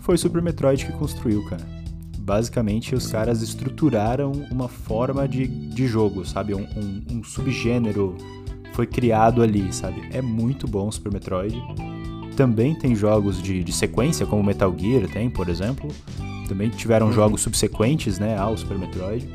foi 0.00 0.16
Super 0.16 0.42
Metroid 0.42 0.84
que 0.84 0.92
construiu, 0.92 1.44
cara. 1.44 1.66
Basicamente, 2.18 2.94
os 2.94 3.06
caras 3.06 3.40
estruturaram 3.40 4.32
uma 4.50 4.68
forma 4.68 5.26
de, 5.26 5.46
de 5.46 5.86
jogo, 5.86 6.26
sabe? 6.26 6.54
Um, 6.54 6.66
um, 6.76 7.18
um 7.18 7.24
subgênero 7.24 8.16
foi 8.74 8.86
criado 8.86 9.42
ali, 9.42 9.72
sabe? 9.72 10.08
É 10.12 10.20
muito 10.20 10.68
bom 10.68 10.90
Super 10.90 11.12
Metroid 11.12 11.56
também 12.38 12.72
tem 12.72 12.94
jogos 12.94 13.42
de, 13.42 13.64
de 13.64 13.72
sequência, 13.72 14.24
como 14.24 14.44
Metal 14.44 14.72
Gear 14.78 15.08
tem, 15.08 15.28
por 15.28 15.48
exemplo. 15.48 15.90
Também 16.46 16.70
tiveram 16.70 17.06
uhum. 17.06 17.12
jogos 17.12 17.40
subsequentes, 17.40 18.20
né, 18.20 18.38
ao 18.38 18.56
Super 18.56 18.78
Metroid. 18.78 19.28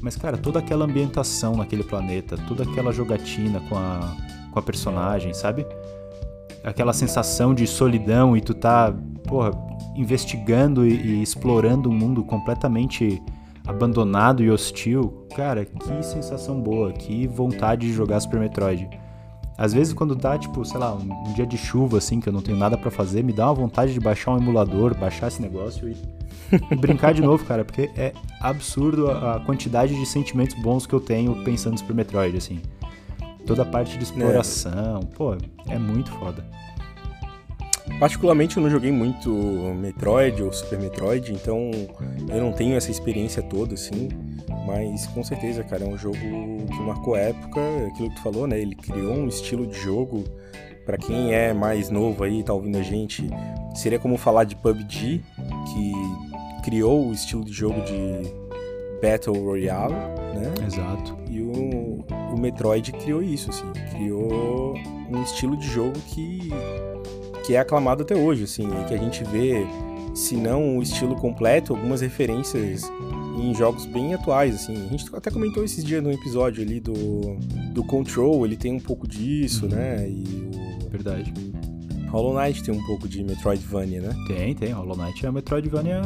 Mas, 0.00 0.16
cara, 0.16 0.38
toda 0.38 0.58
aquela 0.58 0.86
ambientação 0.86 1.54
naquele 1.54 1.84
planeta, 1.84 2.38
toda 2.48 2.62
aquela 2.62 2.92
jogatina 2.92 3.60
com 3.68 3.76
a, 3.76 4.16
com 4.50 4.58
a 4.58 4.62
personagem, 4.62 5.34
sabe? 5.34 5.66
Aquela 6.64 6.94
sensação 6.94 7.52
de 7.52 7.66
solidão 7.66 8.34
e 8.34 8.40
tu 8.40 8.54
tá, 8.54 8.90
porra, 9.28 9.50
investigando 9.94 10.86
e, 10.86 10.94
e 10.94 11.22
explorando 11.22 11.90
um 11.90 11.94
mundo 11.94 12.24
completamente 12.24 13.22
abandonado 13.66 14.42
e 14.42 14.50
hostil. 14.50 15.26
Cara, 15.36 15.66
que 15.66 16.02
sensação 16.02 16.58
boa, 16.58 16.90
que 16.90 17.26
vontade 17.26 17.86
de 17.86 17.92
jogar 17.92 18.18
Super 18.20 18.40
Metroid. 18.40 19.03
Às 19.56 19.72
vezes 19.72 19.92
quando 19.92 20.16
tá, 20.16 20.36
tipo, 20.36 20.64
sei 20.64 20.78
lá, 20.78 20.92
um, 20.94 21.28
um 21.28 21.32
dia 21.32 21.46
de 21.46 21.56
chuva, 21.56 21.98
assim, 21.98 22.20
que 22.20 22.28
eu 22.28 22.32
não 22.32 22.42
tenho 22.42 22.58
nada 22.58 22.76
para 22.76 22.90
fazer, 22.90 23.22
me 23.22 23.32
dá 23.32 23.46
uma 23.46 23.54
vontade 23.54 23.92
de 23.92 24.00
baixar 24.00 24.32
um 24.32 24.38
emulador, 24.38 24.96
baixar 24.96 25.28
esse 25.28 25.40
negócio 25.40 25.88
e, 25.88 25.96
e 26.70 26.74
brincar 26.76 27.14
de 27.14 27.22
novo, 27.22 27.44
cara, 27.44 27.64
porque 27.64 27.90
é 27.96 28.12
absurdo 28.40 29.10
a, 29.10 29.36
a, 29.36 29.40
quantidade 29.40 29.94
de 29.94 30.06
sentimentos 30.06 30.60
bons 30.60 30.86
que 30.86 30.92
eu 30.92 31.00
tenho 31.00 31.44
pensando 31.44 31.78
Super 31.78 31.94
Metroid, 31.94 32.36
assim. 32.36 32.60
Toda 33.46 33.62
a 33.62 33.66
parte 33.66 33.96
de 33.96 34.02
exploração, 34.02 35.00
é. 35.02 35.16
pô, 35.16 35.36
é 35.68 35.78
muito 35.78 36.10
foda. 36.12 36.44
Particularmente 38.00 38.56
eu 38.56 38.62
não 38.62 38.70
joguei 38.70 38.90
muito 38.90 39.30
Metroid 39.78 40.42
ou 40.42 40.52
Super 40.52 40.80
Metroid, 40.80 41.32
então 41.32 41.70
eu 42.28 42.42
não 42.42 42.52
tenho 42.52 42.74
essa 42.74 42.90
experiência 42.90 43.42
toda, 43.42 43.74
assim. 43.74 44.08
Mas 44.66 45.06
com 45.08 45.22
certeza, 45.22 45.62
cara, 45.62 45.84
é 45.84 45.86
um 45.86 45.98
jogo 45.98 46.16
que 46.16 46.80
marcou 46.80 47.16
época, 47.16 47.60
aquilo 47.88 48.08
que 48.08 48.16
tu 48.16 48.22
falou, 48.22 48.46
né? 48.46 48.58
Ele 48.58 48.74
criou 48.74 49.14
um 49.14 49.28
estilo 49.28 49.66
de 49.66 49.78
jogo. 49.78 50.24
para 50.84 50.98
quem 50.98 51.32
é 51.32 51.52
mais 51.52 51.88
novo 51.88 52.24
aí, 52.24 52.42
tá 52.42 52.52
ouvindo 52.52 52.76
a 52.76 52.82
gente, 52.82 53.28
seria 53.74 53.98
como 53.98 54.18
falar 54.18 54.44
de 54.44 54.54
PUBG, 54.54 55.22
que 55.72 55.92
criou 56.62 57.08
o 57.08 57.12
estilo 57.12 57.44
de 57.44 57.52
jogo 57.52 57.80
de 57.82 58.30
Battle 59.00 59.42
Royale, 59.42 59.94
né? 59.94 60.52
Exato. 60.66 61.16
E 61.30 61.40
o, 61.40 62.04
o 62.34 62.38
Metroid 62.38 62.92
criou 62.92 63.22
isso, 63.22 63.50
assim, 63.50 63.70
criou 63.90 64.74
um 65.10 65.22
estilo 65.22 65.56
de 65.56 65.66
jogo 65.66 65.98
que 66.08 66.50
que 67.44 67.54
é 67.54 67.58
aclamado 67.58 68.02
até 68.02 68.16
hoje, 68.16 68.44
assim, 68.44 68.66
e 68.66 68.84
que 68.86 68.94
a 68.94 68.96
gente 68.96 69.22
vê, 69.24 69.66
se 70.14 70.34
não 70.34 70.78
o 70.78 70.82
estilo 70.82 71.14
completo, 71.14 71.74
algumas 71.74 72.00
referências 72.00 72.90
em 73.36 73.54
jogos 73.54 73.86
bem 73.86 74.14
atuais, 74.14 74.54
assim. 74.54 74.74
A 74.74 74.88
gente 74.88 75.04
até 75.12 75.30
comentou 75.30 75.64
esses 75.64 75.84
dias 75.84 76.02
no 76.02 76.12
episódio 76.12 76.62
ali 76.62 76.80
do, 76.80 77.36
do 77.72 77.82
Control, 77.84 78.44
ele 78.44 78.56
tem 78.56 78.72
um 78.72 78.80
pouco 78.80 79.06
disso, 79.06 79.66
uhum. 79.66 79.72
né? 79.72 80.08
E 80.08 80.24
o... 80.84 80.88
Verdade. 80.90 81.32
Hollow 82.08 82.40
Knight 82.40 82.62
tem 82.62 82.72
um 82.72 82.84
pouco 82.86 83.08
de 83.08 83.24
Metroidvania, 83.24 84.00
né? 84.00 84.14
Tem, 84.28 84.54
tem. 84.54 84.70
Hollow 84.70 84.96
Knight 84.96 85.26
é 85.26 85.30
Metroidvania 85.32 86.02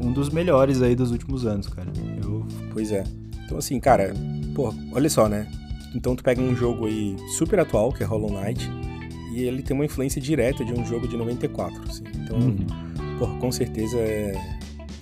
um 0.00 0.12
dos 0.12 0.30
melhores 0.30 0.80
aí 0.82 0.94
dos 0.94 1.10
últimos 1.10 1.46
anos, 1.46 1.66
cara. 1.66 1.90
Eu... 2.22 2.46
Pois 2.72 2.92
é. 2.92 3.04
Então, 3.44 3.58
assim, 3.58 3.78
cara, 3.80 4.14
pô, 4.54 4.72
olha 4.92 5.10
só, 5.10 5.28
né? 5.28 5.50
Então 5.94 6.14
tu 6.14 6.22
pega 6.22 6.40
um 6.40 6.54
jogo 6.54 6.86
aí 6.86 7.16
super 7.36 7.58
atual, 7.58 7.92
que 7.92 8.02
é 8.02 8.06
Hollow 8.06 8.30
Knight, 8.30 8.70
e 9.32 9.42
ele 9.42 9.62
tem 9.62 9.74
uma 9.74 9.84
influência 9.84 10.20
direta 10.20 10.64
de 10.64 10.72
um 10.72 10.84
jogo 10.84 11.08
de 11.08 11.16
94, 11.16 11.82
assim. 11.88 12.04
Então, 12.14 12.38
uhum. 12.38 12.66
porra, 13.18 13.34
com 13.38 13.50
certeza 13.50 13.96
é, 13.98 14.57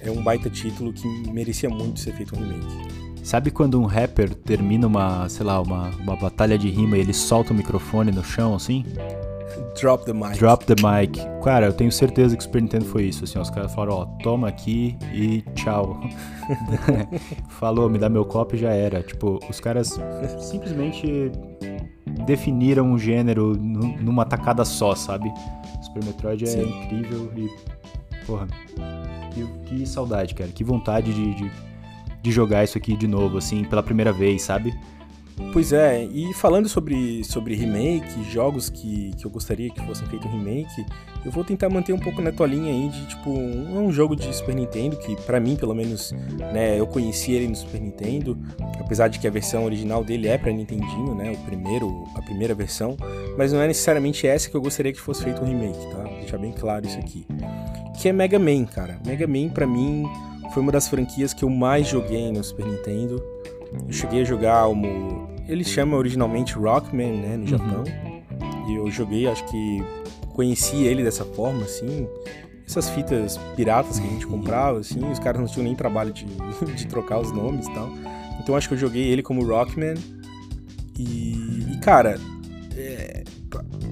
é 0.08 0.10
um 0.10 0.22
baita 0.22 0.48
título 0.48 0.92
que 0.92 1.06
merecia 1.30 1.68
muito 1.68 2.00
ser 2.00 2.12
feito 2.12 2.36
um 2.36 2.38
remake. 2.38 2.96
Sabe 3.22 3.50
quando 3.50 3.80
um 3.80 3.86
rapper 3.86 4.32
termina 4.32 4.86
uma, 4.86 5.28
sei 5.28 5.44
lá, 5.44 5.60
uma, 5.60 5.90
uma 6.00 6.14
batalha 6.14 6.56
de 6.56 6.70
rima 6.70 6.96
e 6.96 7.00
ele 7.00 7.12
solta 7.12 7.52
o 7.52 7.56
microfone 7.56 8.12
no 8.12 8.22
chão, 8.22 8.54
assim? 8.54 8.84
Drop 9.80 10.04
the 10.04 10.12
mic. 10.12 10.38
Drop 10.38 10.64
the 10.64 10.74
mic. 10.74 11.18
Cara, 11.42 11.66
eu 11.66 11.72
tenho 11.72 11.90
certeza 11.90 12.36
que 12.36 12.40
o 12.40 12.44
Super 12.44 12.62
Nintendo 12.62 12.84
foi 12.84 13.04
isso. 13.04 13.24
Assim, 13.24 13.38
os 13.38 13.50
caras 13.50 13.74
falaram, 13.74 13.94
ó, 13.94 14.04
toma 14.22 14.48
aqui 14.48 14.96
e 15.12 15.42
tchau. 15.54 16.00
Falou, 17.58 17.90
me 17.90 17.98
dá 17.98 18.08
meu 18.08 18.24
copo 18.24 18.54
e 18.54 18.58
já 18.58 18.70
era. 18.70 19.02
Tipo, 19.02 19.38
os 19.48 19.60
caras 19.60 19.98
simplesmente 20.40 21.30
definiram 22.26 22.86
um 22.86 22.98
gênero 22.98 23.56
numa 23.56 24.24
tacada 24.24 24.64
só, 24.64 24.94
sabe? 24.94 25.32
Super 25.82 26.04
Metroid 26.04 26.44
é 26.44 26.46
Sim. 26.46 26.84
incrível 26.84 27.30
e. 27.36 27.50
Porra. 28.26 28.46
Que, 29.36 29.76
que, 29.76 29.86
saudade, 29.86 30.34
cara. 30.34 30.50
Que 30.50 30.64
vontade 30.64 31.12
de, 31.12 31.34
de, 31.34 31.50
de 32.22 32.32
jogar 32.32 32.64
isso 32.64 32.78
aqui 32.78 32.96
de 32.96 33.06
novo, 33.06 33.36
assim, 33.36 33.64
pela 33.64 33.82
primeira 33.82 34.10
vez, 34.10 34.40
sabe? 34.40 34.74
Pois 35.52 35.72
é, 35.72 36.04
e 36.04 36.32
falando 36.32 36.68
sobre, 36.68 37.22
sobre 37.24 37.54
remake, 37.54 38.24
jogos 38.30 38.70
que, 38.70 39.10
que 39.16 39.26
eu 39.26 39.30
gostaria 39.30 39.70
que 39.70 39.84
fossem 39.86 40.06
feitos 40.06 40.30
remake, 40.30 40.84
eu 41.24 41.30
vou 41.30 41.44
tentar 41.44 41.68
manter 41.68 41.92
um 41.92 41.98
pouco 41.98 42.22
na 42.22 42.32
tua 42.32 42.46
linha 42.46 42.72
aí 42.72 42.88
de, 42.88 43.06
tipo, 43.08 43.30
um, 43.30 43.86
um 43.86 43.92
jogo 43.92 44.16
de 44.16 44.34
Super 44.34 44.54
Nintendo, 44.54 44.96
que 44.96 45.14
para 45.22 45.38
mim, 45.38 45.56
pelo 45.56 45.74
menos, 45.74 46.12
né, 46.52 46.78
eu 46.78 46.86
conheci 46.86 47.32
ele 47.32 47.48
no 47.48 47.56
Super 47.56 47.80
Nintendo, 47.80 48.38
apesar 48.80 49.08
de 49.08 49.18
que 49.18 49.26
a 49.26 49.30
versão 49.30 49.64
original 49.64 50.02
dele 50.02 50.28
é 50.28 50.38
pra 50.38 50.52
Nintendinho, 50.52 51.14
né, 51.14 51.32
o 51.32 51.46
primeiro, 51.46 52.04
a 52.14 52.22
primeira 52.22 52.54
versão, 52.54 52.96
mas 53.36 53.52
não 53.52 53.60
é 53.60 53.66
necessariamente 53.66 54.26
essa 54.26 54.48
que 54.48 54.56
eu 54.56 54.60
gostaria 54.62 54.92
que 54.92 55.00
fosse 55.00 55.22
feito 55.22 55.42
um 55.42 55.46
remake, 55.46 55.78
tá? 55.90 56.02
Vou 56.02 56.18
deixar 56.20 56.38
bem 56.38 56.52
claro 56.52 56.86
isso 56.86 56.98
aqui. 56.98 57.26
Que 58.00 58.08
é 58.08 58.12
Mega 58.12 58.38
Man, 58.38 58.64
cara. 58.64 58.98
Mega 59.06 59.26
Man, 59.26 59.48
para 59.48 59.66
mim, 59.66 60.04
foi 60.52 60.62
uma 60.62 60.72
das 60.72 60.88
franquias 60.88 61.34
que 61.34 61.44
eu 61.44 61.50
mais 61.50 61.86
joguei 61.86 62.30
no 62.30 62.42
Super 62.42 62.66
Nintendo. 62.66 63.22
Eu 63.72 63.92
cheguei 63.92 64.22
a 64.22 64.24
jogar 64.24 64.68
o. 64.68 65.28
Ele 65.48 65.64
chama 65.64 65.96
originalmente 65.96 66.54
Rockman, 66.54 67.12
né, 67.12 67.36
no 67.36 67.42
uhum. 67.42 67.46
Japão. 67.46 67.84
E 68.68 68.74
eu 68.74 68.90
joguei, 68.90 69.28
acho 69.28 69.44
que 69.46 69.82
conheci 70.34 70.84
ele 70.84 71.02
dessa 71.02 71.24
forma, 71.24 71.62
assim. 71.62 72.08
Essas 72.66 72.90
fitas 72.90 73.38
piratas 73.54 74.00
que 74.00 74.06
a 74.06 74.10
gente 74.10 74.26
comprava, 74.26 74.80
assim, 74.80 75.08
os 75.10 75.20
caras 75.20 75.40
não 75.40 75.46
tinham 75.46 75.64
nem 75.64 75.74
trabalho 75.74 76.12
de, 76.12 76.26
de 76.74 76.86
trocar 76.86 77.20
os 77.20 77.30
nomes 77.30 77.66
e 77.66 77.72
tal. 77.72 77.88
Então 78.40 78.56
acho 78.56 78.68
que 78.68 78.74
eu 78.74 78.78
joguei 78.78 79.04
ele 79.04 79.22
como 79.22 79.44
Rockman. 79.44 79.94
E, 80.98 81.72
e 81.72 81.78
cara, 81.80 82.18
é, 82.76 83.24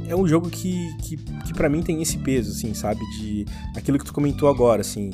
é 0.08 0.16
um 0.16 0.26
jogo 0.26 0.50
que, 0.50 0.94
que, 0.98 1.16
que 1.16 1.54
para 1.54 1.68
mim 1.68 1.82
tem 1.82 2.02
esse 2.02 2.18
peso, 2.18 2.50
assim, 2.50 2.74
sabe? 2.74 3.00
De 3.18 3.44
aquilo 3.76 3.98
que 3.98 4.04
tu 4.04 4.12
comentou 4.12 4.48
agora, 4.48 4.80
assim. 4.80 5.10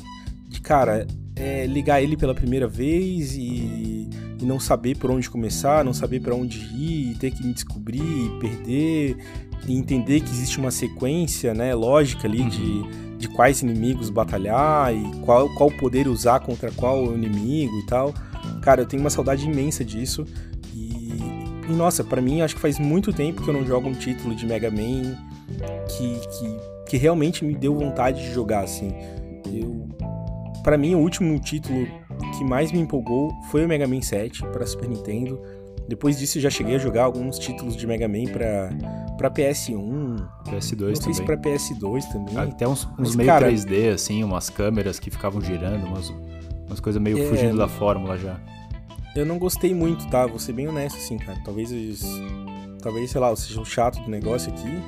De, 0.47 0.59
cara, 0.59 1.07
é, 1.35 1.65
ligar 1.65 2.01
ele 2.01 2.17
pela 2.17 2.35
primeira 2.35 2.67
vez 2.67 3.35
e, 3.35 4.00
e, 4.41 4.45
não 4.45 4.59
saber 4.59 4.97
por 4.97 5.11
onde 5.11 5.29
começar, 5.29 5.83
não 5.83 5.93
saber 5.93 6.19
para 6.19 6.35
onde 6.35 6.59
ir, 6.75 7.17
ter 7.17 7.31
que 7.31 7.45
me 7.45 7.53
descobrir, 7.53 8.29
perder, 8.39 9.17
e 9.67 9.77
entender 9.77 10.21
que 10.21 10.29
existe 10.29 10.57
uma 10.57 10.71
sequência 10.71 11.53
né, 11.53 11.73
lógica 11.75 12.27
ali 12.27 12.43
de, 12.49 12.61
uhum. 12.61 13.17
de 13.17 13.27
quais 13.29 13.61
inimigos 13.61 14.09
batalhar 14.09 14.93
e 14.93 15.03
qual, 15.21 15.47
qual 15.55 15.69
poder 15.71 16.07
usar 16.07 16.39
contra 16.39 16.71
qual 16.71 17.13
inimigo 17.13 17.77
e 17.79 17.85
tal. 17.85 18.13
Cara, 18.61 18.81
eu 18.81 18.85
tenho 18.85 19.01
uma 19.01 19.09
saudade 19.09 19.45
imensa 19.45 19.85
disso. 19.85 20.25
E, 20.73 21.13
e 21.69 21.73
nossa, 21.73 22.03
para 22.03 22.21
mim 22.21 22.41
acho 22.41 22.55
que 22.55 22.61
faz 22.61 22.79
muito 22.79 23.13
tempo 23.13 23.43
que 23.43 23.49
eu 23.49 23.53
não 23.53 23.65
jogo 23.65 23.87
um 23.87 23.93
título 23.93 24.35
de 24.35 24.45
Mega 24.45 24.71
Man 24.71 25.15
que, 25.87 26.19
que, 26.19 26.89
que 26.89 26.97
realmente 26.97 27.45
me 27.45 27.53
deu 27.53 27.75
vontade 27.75 28.21
de 28.21 28.33
jogar, 28.33 28.63
assim. 28.63 28.91
Eu 29.45 29.81
para 30.63 30.77
mim, 30.77 30.95
o 30.95 30.99
último 30.99 31.39
título 31.39 31.87
que 32.31 32.43
mais 32.43 32.71
me 32.71 32.79
empolgou 32.79 33.31
foi 33.51 33.65
o 33.65 33.67
Mega 33.67 33.87
Man 33.87 34.01
7 34.01 34.43
para 34.47 34.65
Super 34.65 34.89
Nintendo. 34.89 35.39
Depois 35.87 36.17
disso, 36.17 36.37
eu 36.37 36.41
já 36.41 36.49
cheguei 36.49 36.75
a 36.75 36.77
jogar 36.77 37.03
alguns 37.03 37.37
títulos 37.37 37.75
de 37.75 37.85
Mega 37.85 38.07
Man 38.07 38.25
para 38.31 38.69
para 39.17 39.29
PS1, 39.29 40.27
PS2 40.45 40.87
não 40.87 40.95
sei 40.95 41.13
se 41.13 41.21
para 41.21 41.37
PS2 41.37 42.11
também. 42.11 42.35
Até 42.35 42.67
uns, 42.67 42.85
uns 42.85 42.97
Mas, 42.97 43.15
meio 43.15 43.27
cara, 43.27 43.51
3D 43.51 43.93
assim, 43.93 44.23
umas 44.23 44.49
câmeras 44.49 44.99
que 44.99 45.11
ficavam 45.11 45.39
girando, 45.39 45.85
umas 45.85 46.09
umas 46.65 46.79
coisas 46.79 46.99
meio 46.99 47.19
é, 47.19 47.27
fugindo 47.27 47.57
da 47.57 47.67
fórmula 47.67 48.17
já. 48.17 48.39
Eu 49.15 49.25
não 49.25 49.37
gostei 49.37 49.75
muito, 49.75 50.07
tá? 50.09 50.25
Vou 50.25 50.39
ser 50.39 50.53
bem 50.53 50.67
honesto 50.67 50.97
assim, 50.97 51.17
cara. 51.17 51.37
Talvez 51.43 51.69
talvez, 52.81 53.11
sei 53.11 53.21
lá, 53.21 53.29
eu 53.29 53.35
seja 53.35 53.61
o 53.61 53.65
chato 53.65 54.01
do 54.01 54.09
negócio 54.09 54.51
aqui, 54.51 54.81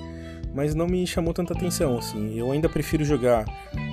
mas 0.53 0.75
não 0.75 0.87
me 0.87 1.05
chamou 1.07 1.33
tanta 1.33 1.53
atenção, 1.53 1.97
assim. 1.97 2.37
Eu 2.37 2.51
ainda 2.51 2.69
prefiro 2.69 3.03
jogar, 3.03 3.45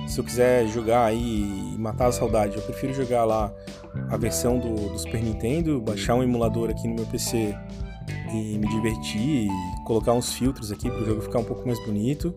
se 0.07 0.19
eu 0.19 0.23
quiser 0.23 0.67
jogar 0.67 1.05
aí 1.05 1.73
e 1.73 1.77
matar 1.77 2.07
a 2.07 2.11
saudade, 2.11 2.55
eu 2.55 2.61
prefiro 2.61 2.93
jogar 2.93 3.25
lá 3.25 3.53
a 4.09 4.17
versão 4.17 4.59
do, 4.59 4.89
do 4.89 4.99
Super 4.99 5.21
Nintendo, 5.21 5.81
baixar 5.81 6.15
um 6.15 6.23
emulador 6.23 6.69
aqui 6.69 6.87
no 6.87 6.95
meu 6.95 7.05
PC 7.05 7.55
e 8.33 8.57
me 8.57 8.67
divertir, 8.67 9.47
e 9.47 9.49
colocar 9.85 10.13
uns 10.13 10.33
filtros 10.33 10.71
aqui 10.71 10.89
para 10.89 11.01
o 11.01 11.05
jogo 11.05 11.21
ficar 11.21 11.39
um 11.39 11.43
pouco 11.43 11.65
mais 11.65 11.83
bonito, 11.85 12.33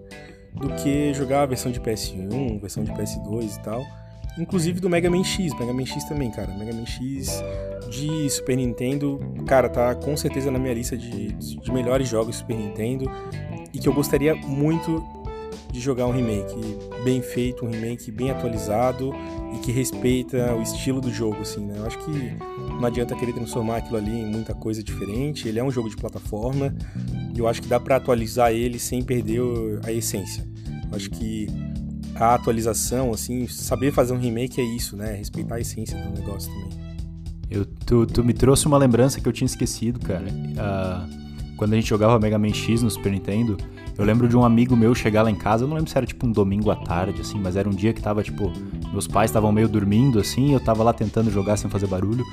do 0.55 0.69
que 0.75 1.13
jogar 1.13 1.43
a 1.43 1.47
versão 1.47 1.71
de 1.71 1.81
PS1, 1.81 2.61
versão 2.61 2.83
de 2.83 2.93
PS2 2.93 3.57
e 3.57 3.63
tal. 3.63 3.85
Inclusive 4.39 4.81
do 4.81 4.91
Mega 4.91 5.09
Man 5.09 5.23
X, 5.23 5.53
Mega 5.59 5.73
Man 5.73 5.87
X 5.87 6.05
também, 6.05 6.31
cara. 6.31 6.53
Mega 6.55 6.73
Man 6.73 6.87
X 6.87 7.43
de 7.91 8.29
Super 8.31 8.57
Nintendo, 8.57 9.21
cara, 9.47 9.69
tá 9.69 9.95
com 9.95 10.17
certeza 10.17 10.51
na 10.51 10.59
minha 10.59 10.75
lista 10.75 10.97
de, 10.97 11.33
de 11.33 11.73
melhores 11.73 12.09
jogos 12.09 12.37
Super 12.37 12.57
Nintendo 12.57 13.11
e 13.73 13.79
que 13.79 13.89
eu 13.89 13.93
gostaria 13.93 14.35
muito 14.35 15.05
de 15.71 15.81
jogar 15.81 16.07
um 16.07 16.13
remake 16.13 16.55
bem 17.03 17.21
feito, 17.21 17.67
um 17.67 17.71
remake 17.71 18.11
bem 18.13 18.31
atualizado 18.31 19.13
e 19.55 19.59
que 19.59 19.73
respeita 19.73 20.55
o 20.55 20.63
estilo 20.63 21.01
do 21.01 21.13
jogo, 21.13 21.43
assim, 21.43 21.67
né? 21.67 21.75
Eu 21.79 21.87
acho 21.87 21.99
que 21.99 22.37
não 22.81 22.85
adianta 22.85 23.17
querer 23.17 23.33
transformar 23.33 23.79
aquilo 23.79 23.97
ali 23.97 24.21
em 24.21 24.25
muita 24.25 24.55
coisa 24.55 24.83
diferente. 24.85 25.49
Ele 25.49 25.59
é 25.59 25.65
um 25.65 25.73
jogo 25.73 25.89
de 25.89 25.97
plataforma 25.97 26.73
e 27.35 27.39
eu 27.41 27.49
acho 27.49 27.61
que 27.61 27.67
dá 27.67 27.81
para 27.81 27.97
atualizar 27.97 28.53
ele 28.53 28.79
sem 28.79 29.03
perder 29.03 29.41
a 29.85 29.91
essência. 29.91 30.47
Eu 30.91 30.97
acho 30.97 31.11
que 31.11 31.49
a 32.17 32.35
atualização, 32.35 33.13
assim, 33.13 33.47
saber 33.47 33.93
fazer 33.93 34.13
um 34.13 34.19
remake 34.19 34.61
é 34.61 34.65
isso, 34.65 34.97
né? 34.97 35.15
Respeitar 35.15 35.57
a 35.57 35.61
essência 35.61 35.99
do 35.99 36.11
negócio 36.11 36.53
também. 36.53 36.85
Eu, 37.51 37.65
tu, 37.65 38.07
tu 38.07 38.25
me 38.25 38.33
trouxe 38.33 38.67
uma 38.67 38.79
lembrança 38.79 39.21
que 39.21 39.29
eu 39.29 39.33
tinha 39.33 39.47
esquecido, 39.47 40.01
cara. 40.01 40.27
Uh 40.27 41.25
quando 41.57 41.73
a 41.73 41.77
gente 41.77 41.89
jogava 41.89 42.19
Mega 42.19 42.39
Man 42.39 42.53
X 42.53 42.83
no 42.83 42.91
Super 42.91 43.13
Nintendo, 43.13 43.57
eu 43.97 44.05
lembro 44.05 44.29
de 44.29 44.37
um 44.37 44.45
amigo 44.45 44.77
meu 44.77 44.95
chegar 44.95 45.23
lá 45.23 45.31
em 45.31 45.37
casa, 45.37 45.65
eu 45.65 45.69
não 45.69 45.77
lembro 45.77 45.91
se 45.91 45.97
era 45.97 46.07
tipo 46.07 46.27
um 46.27 46.33
domingo 46.33 46.71
à 46.71 46.77
tarde, 46.77 47.21
assim, 47.21 47.39
mas 47.41 47.57
era 47.57 47.69
um 47.69 47.73
dia 47.73 47.93
que 47.93 48.03
tava, 48.03 48.23
tipo, 48.23 48.53
meus 48.93 49.07
pais 49.07 49.31
estavam 49.31 49.53
meio 49.53 49.69
dormindo, 49.69 50.19
assim, 50.19 50.53
eu 50.53 50.61
tava 50.61 50.83
lá 50.83 50.93
tentando 50.93 51.31
jogar 51.31 51.57
sem 51.57 51.71
fazer 51.71 51.87
barulho. 51.87 52.25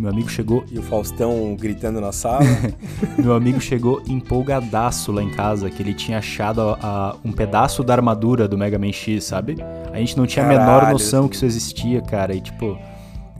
Meu 0.00 0.08
amigo 0.08 0.30
chegou. 0.30 0.64
E 0.72 0.78
o 0.78 0.82
Faustão 0.82 1.54
gritando 1.54 2.00
na 2.00 2.10
sala. 2.10 2.40
meu 3.18 3.34
amigo 3.34 3.60
chegou 3.60 4.02
empolgadaço 4.08 5.12
lá 5.12 5.22
em 5.22 5.28
casa, 5.28 5.68
que 5.68 5.82
ele 5.82 5.92
tinha 5.92 6.16
achado 6.16 6.62
a, 6.62 6.78
a, 6.80 7.16
um 7.22 7.30
pedaço 7.30 7.84
da 7.84 7.92
armadura 7.92 8.48
do 8.48 8.56
Mega 8.56 8.78
Man 8.78 8.92
X, 8.92 9.24
sabe? 9.24 9.56
A 9.92 9.98
gente 9.98 10.16
não 10.16 10.26
tinha 10.26 10.46
Caralho. 10.46 10.62
a 10.62 10.64
menor 10.64 10.92
noção 10.92 11.28
que 11.28 11.36
isso 11.36 11.44
existia, 11.44 12.00
cara, 12.00 12.34
e 12.34 12.40
tipo. 12.40 12.78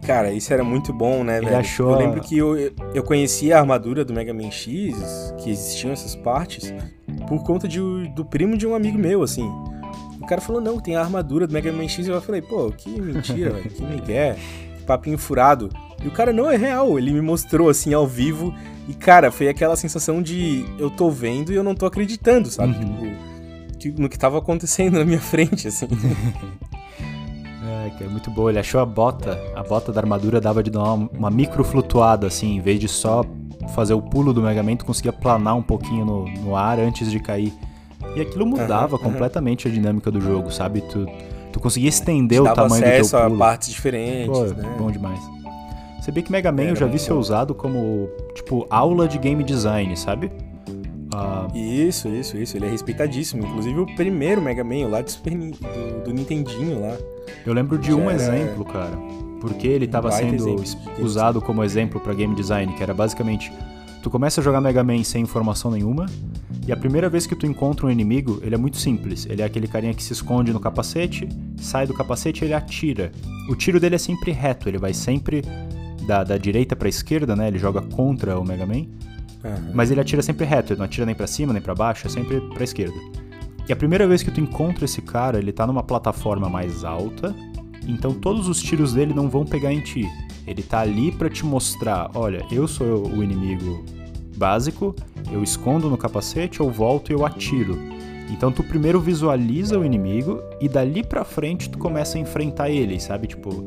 Cara, 0.07 0.31
isso 0.33 0.53
era 0.53 0.63
muito 0.63 0.93
bom, 0.93 1.25
né, 1.25 1.39
Ele 1.39 1.47
velho? 1.47 1.59
Achou... 1.59 1.93
Eu 1.93 1.99
lembro 1.99 2.21
que 2.21 2.37
eu, 2.37 2.55
eu 2.95 3.03
conhecia 3.03 3.57
a 3.57 3.61
armadura 3.61 4.05
do 4.05 4.13
Mega 4.13 4.35
Man 4.35 4.51
X, 4.51 5.35
que 5.43 5.49
existiam 5.49 5.93
essas 5.93 6.15
partes, 6.15 6.75
por 7.27 7.43
conta 7.43 7.67
de, 7.67 7.81
do 8.15 8.25
primo 8.25 8.59
de 8.59 8.67
um 8.67 8.75
amigo 8.75 8.99
meu, 8.99 9.23
assim. 9.23 9.51
O 10.21 10.27
cara 10.27 10.43
falou, 10.43 10.61
não, 10.61 10.79
tem 10.79 10.95
a 10.95 11.01
armadura 11.01 11.47
do 11.47 11.55
Mega 11.55 11.73
Man 11.73 11.89
X. 11.89 12.07
E 12.07 12.11
eu 12.11 12.21
falei, 12.21 12.43
pô, 12.43 12.71
que 12.71 13.01
mentira, 13.01 13.51
velho, 13.51 13.71
que 13.71 13.81
migué, 13.85 14.37
que 14.70 14.70
papinho 14.81 15.19
furado. 15.19 15.69
E 16.03 16.09
o 16.09 16.11
cara, 16.11 16.33
não, 16.33 16.51
é 16.51 16.57
real. 16.57 16.99
Ele 16.99 17.13
me 17.13 17.21
mostrou, 17.21 17.69
assim, 17.69 17.93
ao 17.93 18.07
vivo. 18.07 18.55
E, 18.89 18.95
cara, 18.95 19.31
foi 19.31 19.49
aquela 19.49 19.77
sensação 19.77 20.23
de 20.23 20.65
eu 20.79 20.91
tô 20.91 21.11
vendo 21.11 21.53
e 21.53 21.57
eu 21.57 21.63
não 21.63 21.75
tô 21.75 21.87
acreditando, 21.87 22.51
sabe? 22.51 22.75
Uhum. 22.85 23.15
Tipo, 23.79 24.01
no 24.01 24.09
que 24.09 24.19
tava 24.19 24.39
acontecendo 24.39 24.99
na 24.99 25.05
minha 25.05 25.21
frente, 25.23 25.69
assim. 25.69 25.87
É, 27.87 27.91
que 27.91 28.05
é 28.05 28.09
muito 28.09 28.31
boa. 28.31 28.51
Ele 28.51 28.59
achou 28.59 28.81
a 28.81 28.87
bota, 28.87 29.39
a 29.55 29.63
bota 29.63 29.93
da 29.93 30.01
armadura 30.01 30.41
dava 30.41 30.63
de 30.63 30.71
dar 30.71 30.83
uma, 30.83 31.09
uma 31.13 31.31
micro 31.31 31.63
flutuada, 31.63 32.27
assim, 32.27 32.57
em 32.57 32.61
vez 32.61 32.81
de 32.81 32.89
só 32.89 33.25
fazer 33.75 33.95
o 33.95 34.03
pulo 34.03 34.33
do 34.33 34.43
Mega 34.43 34.63
Man, 34.63 34.77
tu 34.77 34.85
conseguia 34.85 35.13
planar 35.13 35.57
um 35.57 35.63
pouquinho 35.63 36.05
no, 36.05 36.25
no 36.25 36.57
ar 36.57 36.79
antes 36.79 37.11
de 37.11 37.21
cair. 37.21 37.53
E 38.17 38.21
aquilo 38.21 38.45
mudava 38.47 38.97
uhum, 38.97 39.03
completamente 39.03 39.67
uhum. 39.67 39.73
a 39.73 39.75
dinâmica 39.75 40.11
do 40.11 40.21
jogo, 40.21 40.51
sabe? 40.51 40.81
Tu, 40.81 41.07
tu 41.53 41.61
conseguia 41.61 41.89
estender 41.89 42.41
o 42.41 42.45
tamanho 42.53 42.83
do 42.83 43.09
teu 43.09 43.21
pulo. 43.21 43.35
a 43.35 43.39
partes 43.39 43.71
diferentes, 43.71 44.39
Pô, 44.39 44.45
né? 44.45 44.75
Bom 44.79 44.91
demais. 44.91 45.21
Você 46.01 46.11
vê 46.11 46.23
que 46.23 46.33
Mega 46.33 46.51
Man 46.51 46.63
Era 46.63 46.71
eu 46.73 46.77
já 46.77 46.87
vi 46.87 46.99
ser 46.99 47.13
usado 47.13 47.55
como, 47.55 48.09
tipo, 48.35 48.67
aula 48.71 49.07
de 49.07 49.19
game 49.19 49.45
design, 49.45 49.95
sabe? 49.97 50.33
Uh... 51.13 51.57
Isso, 51.57 52.09
isso, 52.09 52.39
isso. 52.39 52.57
Ele 52.57 52.67
é 52.67 52.71
respeitadíssimo. 52.71 53.45
Inclusive 53.45 53.79
o 53.81 53.87
primeiro 53.95 54.41
Mega 54.41 54.65
Man, 54.65 54.89
lá 54.89 55.03
do, 55.03 55.11
Super, 55.11 55.37
do, 55.37 56.05
do 56.05 56.13
Nintendinho 56.13 56.81
lá. 56.81 56.97
Eu 57.45 57.53
lembro 57.53 57.77
de 57.77 57.93
um 57.93 58.11
era... 58.11 58.15
exemplo, 58.15 58.65
cara. 58.65 58.97
Porque 59.41 59.67
ele 59.67 59.87
estava 59.87 60.11
sendo 60.13 60.55
usado 60.99 61.41
como 61.41 61.65
exemplo 61.65 62.01
para 62.01 62.13
game 62.15 62.35
design, 62.35 62.73
que 62.75 62.83
era 62.83 62.93
basicamente 62.93 63.53
tu 64.03 64.11
começa 64.11 64.41
a 64.41 64.45
jogar 64.45 64.61
Mega 64.61 64.83
Man 64.83 65.03
sem 65.05 65.23
informação 65.23 65.71
nenhuma, 65.71 66.07
e 66.67 66.73
a 66.73 66.77
primeira 66.77 67.09
vez 67.09 67.27
que 67.27 67.35
tu 67.35 67.47
encontra 67.47 67.87
um 67.87 67.91
inimigo, 67.91 68.41
ele 68.43 68.55
é 68.55 68.59
muito 68.59 68.77
simples. 68.77 69.27
Ele 69.27 69.43
é 69.43 69.45
aquele 69.45 69.67
carinha 69.67 69.95
que 69.95 70.03
se 70.03 70.13
esconde 70.13 70.53
no 70.53 70.61
capacete, 70.61 71.29
sai 71.57 71.87
do 71.87 71.95
capacete 71.95 72.43
e 72.43 72.47
ele 72.47 72.55
atira. 72.55 73.11
O 73.49 73.57
tiro 73.57 73.81
dele 73.81 73.95
é 73.95 73.99
sempre 73.99 74.31
reto, 74.31 74.69
ele 74.69 74.79
vai 74.79 74.95
sempre 74.95 75.43
da, 76.07 76.23
da 76.25 76.39
direita 76.39 76.77
para 76.77 76.89
esquerda, 76.89 77.35
né? 77.35 77.49
Ele 77.49 77.59
joga 77.59 77.81
contra 77.83 78.39
o 78.39 78.45
Mega 78.45 78.67
Man. 78.67 78.87
Uhum. 79.43 79.73
Mas 79.75 79.91
ele 79.91 80.01
atira 80.01 80.23
sempre 80.23 80.45
reto, 80.45 80.73
ele 80.73 80.79
não 80.79 80.85
atira 80.85 81.07
nem 81.07 81.15
para 81.15 81.27
cima 81.27 81.53
nem 81.53 81.63
para 81.63 81.75
baixo, 81.75 82.07
é 82.07 82.11
sempre 82.11 82.41
para 82.41 82.65
esquerda. 82.65 82.97
E 83.69 83.73
a 83.73 83.77
primeira 83.77 84.07
vez 84.07 84.23
que 84.23 84.31
tu 84.31 84.41
encontra 84.41 84.85
esse 84.85 85.01
cara, 85.01 85.39
ele 85.39 85.53
tá 85.53 85.67
numa 85.67 85.83
plataforma 85.83 86.49
mais 86.49 86.85
alta, 86.85 87.35
então 87.87 88.13
todos 88.13 88.49
os 88.49 88.61
tiros 88.61 88.93
dele 88.93 89.15
não 89.15 89.29
vão 89.29 89.45
pegar 89.45 89.73
em 89.73 89.81
ti. 89.81 90.09
Ele 90.51 90.65
tá 90.65 90.81
ali 90.81 91.13
para 91.13 91.31
te 91.31 91.47
mostrar, 91.47 92.11
olha, 92.13 92.45
eu 92.51 92.67
sou 92.67 93.07
o 93.07 93.23
inimigo 93.23 93.85
básico, 94.37 94.97
eu 95.31 95.45
escondo 95.45 95.89
no 95.89 95.97
capacete, 95.97 96.59
eu 96.59 96.69
volto 96.69 97.11
e 97.11 97.13
eu 97.15 97.25
atiro. 97.25 97.79
Então 98.29 98.51
tu 98.51 98.65
primeiro 98.65 98.99
visualiza 98.99 99.79
o 99.79 99.85
inimigo 99.85 100.43
e 100.61 100.69
dali 100.69 101.05
pra 101.05 101.23
frente 101.23 101.71
tu 101.71 101.79
começa 101.79 102.19
a 102.19 102.21
enfrentar 102.21 102.69
ele, 102.69 102.99
sabe? 102.99 103.29
Tipo, 103.29 103.65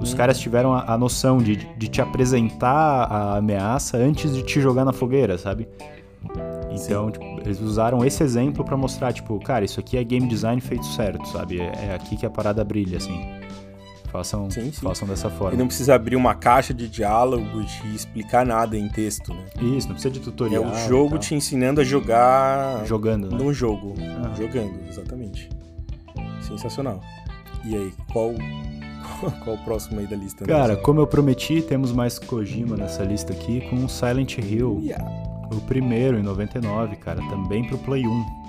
os 0.00 0.12
caras 0.12 0.40
tiveram 0.40 0.74
a, 0.74 0.92
a 0.92 0.98
noção 0.98 1.38
de, 1.38 1.54
de 1.54 1.86
te 1.86 2.02
apresentar 2.02 3.04
a 3.04 3.36
ameaça 3.36 3.96
antes 3.96 4.34
de 4.34 4.42
te 4.42 4.60
jogar 4.60 4.84
na 4.84 4.92
fogueira, 4.92 5.38
sabe? 5.38 5.68
Então, 6.72 7.12
tipo, 7.12 7.24
eles 7.44 7.60
usaram 7.60 8.04
esse 8.04 8.24
exemplo 8.24 8.64
para 8.64 8.76
mostrar, 8.76 9.12
tipo, 9.12 9.38
cara, 9.38 9.64
isso 9.64 9.78
aqui 9.78 9.96
é 9.96 10.02
game 10.02 10.26
design 10.26 10.60
feito 10.60 10.86
certo, 10.86 11.28
sabe? 11.28 11.60
É, 11.60 11.90
é 11.90 11.94
aqui 11.94 12.16
que 12.16 12.26
a 12.26 12.30
parada 12.30 12.64
brilha, 12.64 12.96
assim. 12.96 13.20
Façam, 14.10 14.50
sim, 14.50 14.72
sim. 14.72 14.80
façam 14.80 15.06
dessa 15.06 15.28
forma. 15.28 15.54
E 15.54 15.56
não 15.58 15.66
precisa 15.66 15.94
abrir 15.94 16.16
uma 16.16 16.34
caixa 16.34 16.72
de 16.72 16.88
diálogos 16.88 17.70
e 17.84 17.94
explicar 17.94 18.44
nada 18.44 18.76
em 18.76 18.88
texto, 18.88 19.34
né? 19.34 19.44
Isso, 19.60 19.86
não 19.86 19.94
precisa 19.94 20.10
de 20.10 20.20
tutorial. 20.20 20.64
É 20.64 20.66
o 20.66 20.88
jogo 20.88 21.18
te 21.18 21.34
ensinando 21.34 21.80
a 21.80 21.84
jogar. 21.84 22.84
Jogando, 22.86 23.30
né? 23.30 23.36
Num 23.36 23.52
jogo. 23.52 23.94
Ah. 24.00 24.34
Jogando, 24.34 24.80
exatamente. 24.88 25.48
Sensacional. 26.40 27.00
E 27.64 27.76
aí, 27.76 27.92
qual 28.10 28.32
qual 29.44 29.56
o 29.56 29.58
próximo 29.64 30.00
aí 30.00 30.06
da 30.06 30.16
lista? 30.16 30.44
Cara, 30.44 30.76
como 30.76 31.00
eu 31.00 31.06
prometi, 31.06 31.62
temos 31.62 31.92
mais 31.92 32.18
Kojima 32.18 32.76
nessa 32.76 33.02
lista 33.02 33.32
aqui 33.32 33.60
com 33.68 33.88
Silent 33.88 34.38
Hill. 34.38 34.80
Yeah. 34.82 35.04
O 35.52 35.60
primeiro, 35.62 36.18
em 36.18 36.22
99, 36.22 36.96
cara, 36.96 37.20
também 37.28 37.66
pro 37.66 37.78
Play 37.78 38.06
1. 38.06 38.47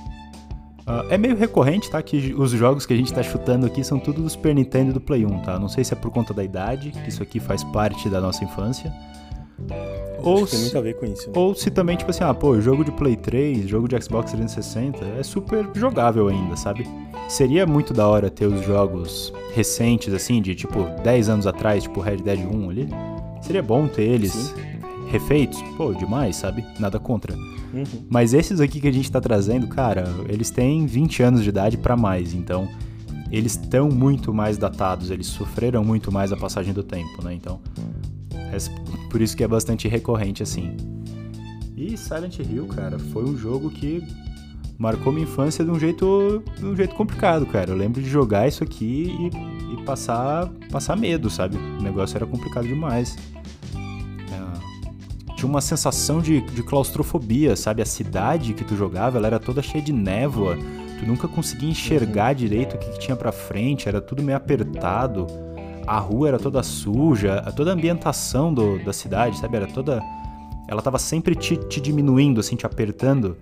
Uh, 0.90 1.06
é 1.08 1.18
meio 1.20 1.36
recorrente, 1.36 1.88
tá? 1.88 2.02
Que 2.02 2.34
os 2.36 2.50
jogos 2.50 2.84
que 2.84 2.94
a 2.94 2.98
gente 2.98 3.14
tá 3.14 3.22
chutando 3.22 3.68
aqui 3.68 3.84
são 3.84 4.00
tudo 4.00 4.24
do 4.24 4.30
Super 4.30 4.56
Nintendo 4.56 4.90
e 4.90 4.94
do 4.94 5.00
Play 5.00 5.24
1, 5.24 5.42
tá? 5.42 5.60
Não 5.60 5.70
sei 5.70 5.84
se 5.84 5.94
é 5.94 5.96
por 5.96 6.10
conta 6.10 6.34
da 6.34 6.44
idade, 6.44 6.90
que 6.90 7.10
isso 7.10 7.22
aqui 7.22 7.40
faz 7.40 7.64
parte 7.64 8.10
da 8.10 8.20
nossa 8.20 8.44
infância. 8.44 8.92
Ou 10.24 10.48
se, 10.48 10.54
tem 10.54 10.62
muito 10.62 10.78
a 10.80 10.82
ver 10.82 10.96
com 10.96 11.06
isso. 11.06 11.28
Né? 11.28 11.34
Ou 11.36 11.54
se 11.54 11.70
também, 11.70 11.96
tipo 11.96 12.10
assim, 12.10 12.24
ah, 12.24 12.34
pô, 12.34 12.60
jogo 12.60 12.84
de 12.84 12.92
Play 12.92 13.16
3, 13.16 13.68
jogo 13.68 13.88
de 13.88 14.02
Xbox 14.02 14.32
360 14.32 15.06
é 15.20 15.22
super 15.22 15.70
jogável 15.76 16.28
ainda, 16.28 16.58
sabe? 16.58 16.88
Seria 17.28 17.68
muito 17.68 17.94
da 17.94 18.08
hora 18.08 18.32
ter 18.32 18.48
os 18.48 18.66
jogos 18.66 19.32
recentes, 19.54 20.12
assim, 20.12 20.42
de 20.42 20.56
tipo 20.56 20.86
10 21.04 21.30
anos 21.30 21.46
atrás, 21.46 21.84
tipo 21.84 22.02
Red 22.02 22.18
Dead 22.18 22.40
1 22.40 22.70
ali. 22.70 22.90
Seria 23.44 23.62
bom 23.62 23.88
ter 23.88 24.04
eles 24.04 24.34
Sim 24.34 24.79
refeitos, 25.10 25.62
pô, 25.76 25.94
demais, 25.94 26.36
sabe? 26.36 26.64
Nada 26.80 27.00
contra. 27.00 27.36
Uhum. 27.36 27.84
Mas 28.10 28.34
esses 28.34 28.62
aqui 28.62 28.80
que 28.80 28.88
a 28.88 28.94
gente 28.94 29.12
tá 29.12 29.20
trazendo, 29.20 29.68
cara, 29.68 30.06
eles 30.28 30.50
têm 30.50 30.86
20 30.86 31.24
anos 31.24 31.44
de 31.44 31.50
idade 31.50 31.78
para 31.78 31.98
mais, 31.98 32.34
então 32.34 32.70
eles 33.32 33.54
estão 33.54 33.90
muito 33.90 34.34
mais 34.34 34.58
datados, 34.58 35.12
eles 35.12 35.28
sofreram 35.28 35.84
muito 35.84 36.12
mais 36.12 36.32
a 36.32 36.38
passagem 36.38 36.74
do 36.74 36.84
tempo, 36.84 37.24
né? 37.24 37.34
Então, 37.34 37.60
é 38.34 38.58
por 39.10 39.22
isso 39.22 39.36
que 39.36 39.44
é 39.44 39.48
bastante 39.48 39.88
recorrente 39.88 40.42
assim. 40.42 40.76
E 41.76 41.96
Silent 41.96 42.40
Hill, 42.40 42.68
cara, 42.68 42.98
foi 42.98 43.24
um 43.24 43.38
jogo 43.38 43.70
que 43.70 44.04
marcou 44.78 45.14
minha 45.14 45.24
infância 45.24 45.64
de 45.64 45.70
um 45.70 45.80
jeito, 45.80 46.44
de 46.58 46.66
um 46.66 46.76
jeito 46.76 46.96
complicado, 46.96 47.46
cara. 47.46 47.72
Eu 47.72 47.78
lembro 47.78 48.02
de 48.02 48.10
jogar 48.10 48.48
isso 48.48 48.64
aqui 48.64 49.16
e, 49.20 49.74
e 49.74 49.84
passar, 49.84 50.50
passar 50.72 50.98
medo, 50.98 51.30
sabe? 51.30 51.58
O 51.58 51.82
negócio 51.82 52.16
era 52.18 52.26
complicado 52.26 52.68
demais 52.68 53.16
tinha 55.40 55.50
uma 55.50 55.62
sensação 55.62 56.22
de, 56.22 56.42
de 56.42 56.62
claustrofobia, 56.62 57.56
sabe? 57.56 57.82
A 57.82 57.86
cidade 57.86 58.54
que 58.54 58.66
tu 58.66 58.76
jogava, 58.76 59.18
ela 59.18 59.28
era 59.28 59.40
toda 59.40 59.62
cheia 59.62 59.82
de 59.82 59.94
névoa. 59.94 60.58
Tu 61.00 61.06
nunca 61.08 61.30
conseguia 61.30 61.70
enxergar 61.70 62.34
direito 62.34 62.76
o 62.76 62.78
que, 62.78 62.92
que 62.92 63.00
tinha 63.00 63.16
para 63.16 63.32
frente, 63.32 63.88
era 63.88 64.02
tudo 64.02 64.22
meio 64.22 64.38
apertado. 64.38 65.28
A 65.88 65.98
rua 65.98 66.28
era 66.28 66.38
toda 66.38 66.62
suja, 66.62 67.42
toda 67.56 67.72
a 67.72 67.74
ambientação 67.74 68.54
do, 68.54 68.84
da 68.84 68.92
cidade, 68.92 69.40
sabe? 69.40 69.56
Era 69.56 69.68
toda. 69.68 70.04
Ela 70.68 70.82
tava 70.82 71.00
sempre 71.00 71.34
te, 71.36 71.56
te 71.56 71.80
diminuindo, 71.80 72.42
assim, 72.42 72.58
te 72.58 72.66
apertando. 72.66 73.38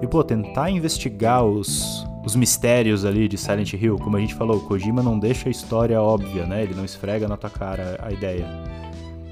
E, 0.00 0.06
pô, 0.06 0.22
tentar 0.22 0.70
investigar 0.70 1.44
os, 1.44 2.06
os 2.24 2.36
mistérios 2.36 3.04
ali 3.04 3.26
de 3.26 3.36
Silent 3.36 3.72
Hill, 3.72 3.96
como 3.98 4.16
a 4.16 4.20
gente 4.20 4.34
falou, 4.34 4.60
Kojima 4.60 5.02
não 5.02 5.18
deixa 5.18 5.48
a 5.48 5.50
história 5.50 6.00
óbvia, 6.00 6.46
né? 6.46 6.62
Ele 6.62 6.74
não 6.74 6.84
esfrega 6.84 7.26
na 7.26 7.36
tua 7.36 7.50
cara 7.50 7.98
a 8.00 8.12
ideia. 8.12 8.46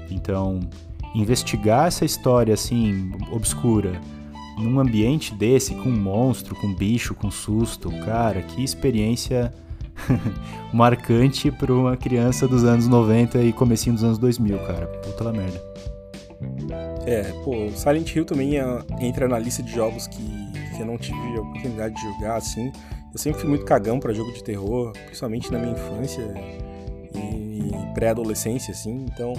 Então, 0.09 0.59
investigar 1.13 1.87
essa 1.87 2.05
história 2.05 2.53
assim 2.53 3.11
obscura 3.31 3.99
num 4.57 4.79
ambiente 4.79 5.33
desse 5.33 5.73
com 5.75 5.89
um 5.89 5.99
monstro, 5.99 6.55
com 6.55 6.67
um 6.67 6.75
bicho, 6.75 7.15
com 7.15 7.31
susto, 7.31 7.89
cara, 8.05 8.41
que 8.41 8.63
experiência 8.63 9.53
marcante 10.73 11.51
para 11.51 11.73
uma 11.73 11.97
criança 11.97 12.47
dos 12.47 12.63
anos 12.63 12.87
90 12.87 13.39
e 13.39 13.53
comecinho 13.53 13.95
dos 13.95 14.03
anos 14.03 14.17
2000, 14.17 14.59
cara. 14.59 14.87
Puta 14.87 15.23
la 15.23 15.33
merda. 15.33 15.61
É, 17.05 17.23
pô, 17.43 17.69
Silent 17.75 18.15
Hill 18.15 18.25
também 18.25 18.57
é, 18.57 18.63
entra 18.99 19.27
na 19.27 19.39
lista 19.39 19.63
de 19.63 19.71
jogos 19.71 20.07
que, 20.07 20.23
que 20.75 20.81
eu 20.81 20.85
não 20.85 20.97
tive 20.97 21.17
a 21.37 21.41
oportunidade 21.41 21.95
de 21.95 22.01
jogar, 22.01 22.35
assim. 22.35 22.71
Eu 23.11 23.19
sempre 23.19 23.41
fui 23.41 23.49
muito 23.49 23.65
cagão 23.65 23.99
para 23.99 24.13
jogo 24.13 24.31
de 24.31 24.43
terror, 24.43 24.91
principalmente 25.05 25.51
na 25.51 25.59
minha 25.59 25.73
infância 25.73 26.23
e 27.13 27.93
pré-adolescência, 27.93 28.71
assim. 28.71 29.05
Então, 29.11 29.33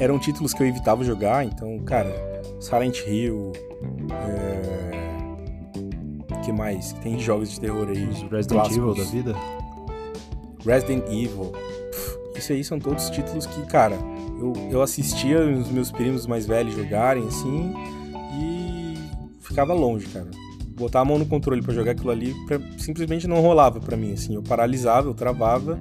eram 0.00 0.18
títulos 0.18 0.52
que 0.54 0.62
eu 0.62 0.66
evitava 0.66 1.04
jogar, 1.04 1.44
então, 1.44 1.78
cara, 1.80 2.10
Silent 2.58 3.00
Hill, 3.06 3.52
é... 4.10 4.90
que 6.42 6.50
mais? 6.50 6.94
Tem 6.94 7.20
jogos 7.20 7.50
de 7.50 7.60
terror 7.60 7.86
aí. 7.88 8.08
Os 8.08 8.22
Resident 8.22 8.48
clássicos. 8.48 8.76
Evil 8.78 8.94
da 8.94 9.04
vida? 9.04 9.36
Resident 10.64 11.04
Evil. 11.06 11.52
Isso 12.34 12.52
aí 12.52 12.64
são 12.64 12.80
todos 12.80 13.10
títulos 13.10 13.44
que, 13.44 13.60
cara, 13.66 13.98
eu, 14.38 14.54
eu 14.70 14.80
assistia 14.80 15.38
os 15.42 15.70
meus 15.70 15.92
primos 15.92 16.26
mais 16.26 16.46
velhos 16.46 16.74
jogarem, 16.74 17.26
assim, 17.26 17.74
e 18.38 18.94
ficava 19.42 19.74
longe, 19.74 20.06
cara. 20.06 20.30
Botar 20.70 21.00
a 21.00 21.04
mão 21.04 21.18
no 21.18 21.26
controle 21.26 21.60
para 21.60 21.74
jogar 21.74 21.92
aquilo 21.92 22.10
ali 22.10 22.34
pra, 22.46 22.58
simplesmente 22.78 23.28
não 23.28 23.42
rolava 23.42 23.78
para 23.80 23.98
mim, 23.98 24.14
assim. 24.14 24.34
Eu 24.34 24.42
paralisava, 24.42 25.08
eu 25.08 25.14
travava 25.14 25.78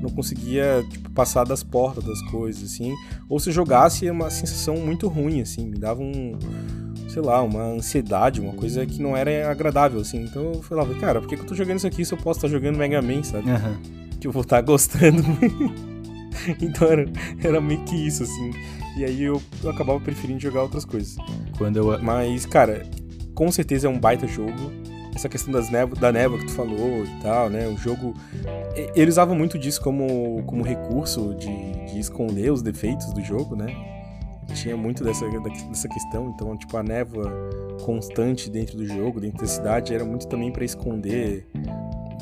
não 0.00 0.10
conseguia 0.10 0.84
passar 1.14 1.44
das 1.44 1.62
portas 1.62 2.04
das 2.04 2.22
coisas, 2.30 2.62
assim. 2.72 2.94
Ou 3.28 3.38
se 3.38 3.50
jogasse, 3.50 4.06
é 4.06 4.12
uma 4.12 4.30
sensação 4.30 4.76
muito 4.76 5.08
ruim, 5.08 5.40
assim. 5.40 5.66
Me 5.66 5.78
dava 5.78 6.00
um, 6.00 6.38
sei 7.08 7.22
lá, 7.22 7.42
uma 7.42 7.62
ansiedade, 7.62 8.40
uma 8.40 8.52
coisa 8.52 8.86
que 8.86 9.02
não 9.02 9.16
era 9.16 9.50
agradável, 9.50 10.00
assim. 10.00 10.22
Então 10.22 10.52
eu 10.54 10.62
falava, 10.62 10.94
cara, 10.94 11.20
por 11.20 11.28
que, 11.28 11.36
que 11.36 11.42
eu 11.42 11.46
tô 11.46 11.54
jogando 11.54 11.78
isso 11.78 11.86
aqui 11.86 12.04
se 12.04 12.12
eu 12.12 12.18
posso 12.18 12.38
estar 12.38 12.48
jogando 12.48 12.76
Mega 12.76 13.02
Man, 13.02 13.22
sabe? 13.22 13.50
Uhum. 13.50 13.76
Que 14.20 14.26
eu 14.26 14.32
vou 14.32 14.42
estar 14.42 14.60
gostando. 14.60 15.22
então 16.60 16.88
era, 16.88 17.04
era 17.42 17.60
meio 17.60 17.82
que 17.84 17.96
isso, 17.96 18.22
assim. 18.22 18.52
E 18.96 19.04
aí 19.04 19.22
eu, 19.22 19.40
eu 19.62 19.70
acabava 19.70 20.00
preferindo 20.00 20.40
jogar 20.40 20.62
outras 20.62 20.84
coisas. 20.84 21.16
Quando 21.56 21.76
eu... 21.76 22.02
Mas, 22.02 22.46
cara, 22.46 22.86
com 23.34 23.50
certeza 23.50 23.86
é 23.86 23.90
um 23.90 23.98
baita 23.98 24.26
jogo 24.26 24.70
essa 25.14 25.28
questão 25.28 25.52
das 25.52 25.70
névoa, 25.70 25.98
da 25.98 26.12
névoa 26.12 26.38
que 26.38 26.46
tu 26.46 26.52
falou 26.52 27.04
e 27.04 27.22
tal, 27.22 27.50
né? 27.50 27.66
O 27.68 27.76
jogo. 27.76 28.14
Ele 28.94 29.08
usava 29.08 29.34
muito 29.34 29.58
disso 29.58 29.80
como, 29.80 30.42
como 30.44 30.62
recurso 30.62 31.34
de, 31.34 31.86
de 31.86 31.98
esconder 31.98 32.52
os 32.52 32.62
defeitos 32.62 33.12
do 33.12 33.22
jogo, 33.22 33.56
né? 33.56 33.66
Tinha 34.54 34.76
muito 34.76 35.04
dessa, 35.04 35.24
dessa 35.68 35.88
questão, 35.88 36.32
então, 36.34 36.56
tipo, 36.56 36.76
a 36.76 36.82
névoa 36.82 37.30
constante 37.84 38.50
dentro 38.50 38.76
do 38.76 38.86
jogo, 38.86 39.20
dentro 39.20 39.38
da 39.38 39.46
cidade, 39.46 39.94
era 39.94 40.04
muito 40.04 40.26
também 40.26 40.52
para 40.52 40.64
esconder 40.64 41.48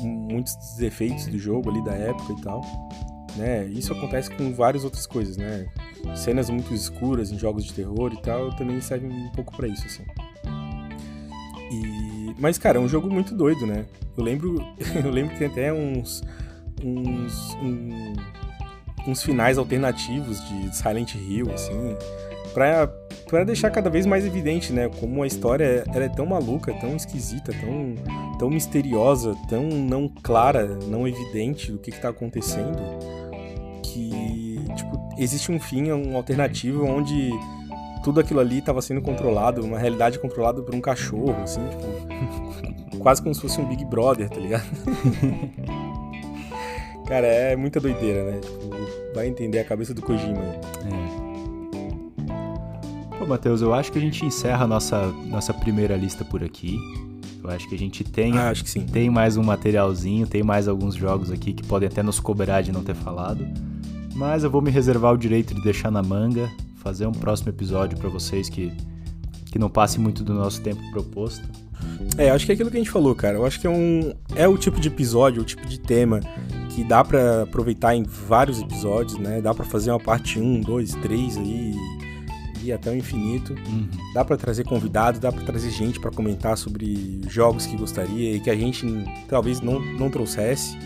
muitos 0.01 0.55
defeitos 0.77 1.27
do 1.27 1.37
jogo 1.37 1.69
ali 1.69 1.83
da 1.83 1.93
época 1.93 2.33
e 2.33 2.41
tal. 2.41 2.61
Né? 3.35 3.65
Isso 3.65 3.93
acontece 3.93 4.29
com 4.31 4.53
várias 4.53 4.83
outras 4.83 5.05
coisas, 5.05 5.37
né? 5.37 5.67
Cenas 6.15 6.49
muito 6.49 6.73
escuras 6.73 7.31
em 7.31 7.37
jogos 7.37 7.65
de 7.65 7.73
terror 7.73 8.11
e 8.13 8.21
tal 8.21 8.55
também 8.55 8.79
servem 8.81 9.11
um 9.11 9.29
pouco 9.31 9.55
para 9.55 9.67
isso, 9.67 9.85
assim. 9.85 10.03
Mas, 12.39 12.57
cara, 12.57 12.77
é 12.77 12.81
um 12.81 12.87
jogo 12.87 13.09
muito 13.09 13.35
doido, 13.35 13.67
né? 13.67 13.85
Eu 14.17 14.23
lembro, 14.23 14.65
eu 15.03 15.11
lembro 15.11 15.33
que 15.33 15.39
tem 15.39 15.47
até 15.47 15.73
uns. 15.73 16.23
uns. 16.83 17.53
Um, 17.55 18.13
uns 19.07 19.23
finais 19.23 19.57
alternativos 19.57 20.39
de 20.47 20.75
Silent 20.75 21.15
Hill, 21.15 21.51
assim. 21.53 21.95
Pra, 22.53 22.87
pra 23.27 23.43
deixar 23.43 23.69
cada 23.69 23.89
vez 23.89 24.05
mais 24.05 24.25
evidente, 24.25 24.73
né? 24.73 24.89
Como 24.99 25.23
a 25.23 25.27
história 25.27 25.83
ela 25.93 26.05
é 26.05 26.09
tão 26.09 26.25
maluca, 26.25 26.73
tão 26.73 26.95
esquisita, 26.95 27.53
tão, 27.53 27.95
tão 28.37 28.49
misteriosa, 28.49 29.35
tão 29.47 29.63
não 29.63 30.07
clara, 30.07 30.77
não 30.87 31.07
evidente 31.07 31.71
do 31.71 31.77
que, 31.77 31.91
que 31.91 31.99
tá 31.99 32.09
acontecendo. 32.09 32.77
Que, 33.83 34.59
tipo, 34.75 35.09
existe 35.17 35.51
um 35.51 35.59
fim, 35.59 35.91
um 35.91 36.15
alternativo 36.15 36.85
onde 36.85 37.31
tudo 38.03 38.19
aquilo 38.19 38.39
ali 38.39 38.59
estava 38.59 38.81
sendo 38.81 39.01
controlado, 39.01 39.63
uma 39.63 39.77
realidade 39.77 40.19
controlada 40.19 40.61
por 40.61 40.73
um 40.73 40.81
cachorro, 40.81 41.35
assim, 41.43 41.61
tipo, 41.67 42.97
quase 42.99 43.21
como 43.21 43.35
se 43.35 43.41
fosse 43.41 43.59
um 43.59 43.65
Big 43.65 43.83
Brother, 43.85 44.29
tá 44.29 44.39
ligado? 44.39 44.65
Cara, 47.07 47.25
é 47.25 47.55
muita 47.55 47.79
doideira, 47.79 48.31
né? 48.31 48.39
Tipo, 48.39 48.69
vai 49.15 49.27
entender 49.27 49.59
a 49.59 49.63
cabeça 49.63 49.93
do 49.93 50.01
Kojima. 50.01 50.41
É. 50.85 51.19
Pô, 53.17 53.25
Matheus, 53.25 53.61
eu 53.61 53.73
acho 53.73 53.91
que 53.91 53.97
a 53.97 54.01
gente 54.01 54.23
encerra 54.23 54.65
a 54.65 54.67
nossa, 54.67 55.07
nossa 55.25 55.53
primeira 55.53 55.97
lista 55.97 56.23
por 56.23 56.43
aqui. 56.43 56.77
Eu 57.43 57.49
acho 57.49 57.67
que 57.67 57.75
a 57.75 57.77
gente 57.77 58.03
tem, 58.03 58.37
ah, 58.37 58.49
acho 58.49 58.63
que 58.63 58.69
sim. 58.69 58.85
tem 58.85 59.09
mais 59.09 59.37
um 59.37 59.43
materialzinho, 59.43 60.27
tem 60.27 60.43
mais 60.43 60.67
alguns 60.67 60.93
jogos 60.93 61.31
aqui 61.31 61.51
que 61.51 61.65
podem 61.65 61.87
até 61.87 62.03
nos 62.03 62.19
cobrar 62.19 62.61
de 62.61 62.71
não 62.71 62.83
ter 62.83 62.95
falado. 62.95 63.43
Mas 64.13 64.43
eu 64.43 64.51
vou 64.51 64.61
me 64.61 64.69
reservar 64.69 65.13
o 65.13 65.17
direito 65.17 65.55
de 65.55 65.63
deixar 65.63 65.89
na 65.89 66.03
manga, 66.03 66.49
fazer 66.79 67.05
um 67.05 67.11
próximo 67.11 67.49
episódio 67.49 67.97
para 67.97 68.09
vocês 68.09 68.49
que, 68.49 68.71
que 69.51 69.59
não 69.59 69.69
passe 69.69 69.99
muito 69.99 70.23
do 70.23 70.33
nosso 70.33 70.61
tempo 70.61 70.81
proposto. 70.91 71.47
É, 72.17 72.29
acho 72.29 72.45
que 72.45 72.51
é 72.51 72.55
aquilo 72.55 72.69
que 72.69 72.77
a 72.77 72.79
gente 72.79 72.91
falou, 72.91 73.15
cara. 73.15 73.37
Eu 73.37 73.45
acho 73.45 73.59
que 73.59 73.67
é 73.67 73.69
um 73.69 74.13
é 74.35 74.47
o 74.47 74.57
tipo 74.57 74.79
de 74.79 74.87
episódio, 74.87 75.41
o 75.41 75.45
tipo 75.45 75.65
de 75.65 75.79
tema 75.79 76.19
que 76.69 76.83
dá 76.83 77.03
para 77.03 77.43
aproveitar 77.43 77.95
em 77.95 78.03
vários 78.03 78.59
episódios, 78.59 79.17
né? 79.17 79.41
Dá 79.41 79.53
para 79.53 79.65
fazer 79.65 79.91
uma 79.91 79.99
parte 79.99 80.39
1, 80.39 80.61
2, 80.61 80.95
3 80.95 81.37
aí 81.37 81.75
e 82.63 82.71
até 82.71 82.91
o 82.91 82.95
infinito. 82.95 83.53
Uhum. 83.53 83.87
Dá 84.13 84.23
para 84.23 84.37
trazer 84.37 84.63
convidados, 84.65 85.19
dá 85.19 85.31
para 85.31 85.43
trazer 85.43 85.71
gente 85.71 85.99
para 85.99 86.11
comentar 86.11 86.57
sobre 86.57 87.21
jogos 87.27 87.65
que 87.65 87.75
gostaria 87.75 88.35
e 88.35 88.39
que 88.39 88.49
a 88.49 88.55
gente 88.55 88.85
talvez 89.27 89.61
não, 89.61 89.79
não 89.79 90.09
trouxesse. 90.09 90.77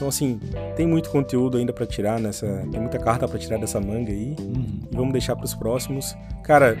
Então, 0.00 0.08
assim, 0.08 0.40
tem 0.76 0.86
muito 0.86 1.10
conteúdo 1.10 1.58
ainda 1.58 1.74
para 1.74 1.84
tirar 1.84 2.18
nessa. 2.18 2.46
Tem 2.70 2.80
muita 2.80 2.98
carta 2.98 3.28
para 3.28 3.38
tirar 3.38 3.58
dessa 3.58 3.78
manga 3.78 4.10
aí. 4.10 4.34
Uhum. 4.40 4.80
E 4.90 4.96
vamos 4.96 5.12
deixar 5.12 5.36
para 5.36 5.44
os 5.44 5.52
próximos. 5.52 6.16
Cara, 6.42 6.78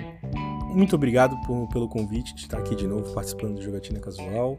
muito 0.72 0.96
obrigado 0.96 1.36
por, 1.46 1.68
pelo 1.68 1.86
convite 1.86 2.34
de 2.34 2.40
estar 2.40 2.56
aqui 2.56 2.74
de 2.74 2.86
novo 2.86 3.12
participando 3.12 3.56
do 3.56 3.62
Jogatina 3.62 4.00
Casual. 4.00 4.56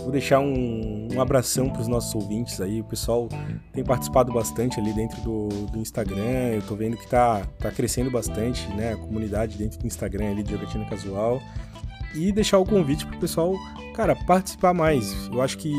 Vou 0.00 0.10
deixar 0.10 0.40
um, 0.40 1.06
um 1.12 1.20
abração 1.20 1.68
para 1.68 1.82
os 1.82 1.86
nossos 1.86 2.14
ouvintes 2.14 2.62
aí. 2.62 2.80
O 2.80 2.84
pessoal 2.84 3.28
tem 3.74 3.84
participado 3.84 4.32
bastante 4.32 4.80
ali 4.80 4.94
dentro 4.94 5.20
do, 5.20 5.48
do 5.66 5.78
Instagram. 5.78 6.54
Eu 6.54 6.62
tô 6.62 6.74
vendo 6.74 6.96
que 6.96 7.06
tá, 7.06 7.46
tá 7.58 7.70
crescendo 7.70 8.10
bastante, 8.10 8.66
né? 8.68 8.94
A 8.94 8.96
comunidade 8.96 9.58
dentro 9.58 9.78
do 9.78 9.86
Instagram 9.86 10.30
ali 10.30 10.42
de 10.42 10.52
Jogatina 10.52 10.86
Casual. 10.86 11.42
E 12.14 12.32
deixar 12.32 12.56
o 12.56 12.64
convite 12.64 13.06
pro 13.06 13.18
pessoal, 13.18 13.52
cara, 13.94 14.16
participar 14.16 14.72
mais. 14.72 15.28
Eu 15.30 15.42
acho 15.42 15.58
que 15.58 15.74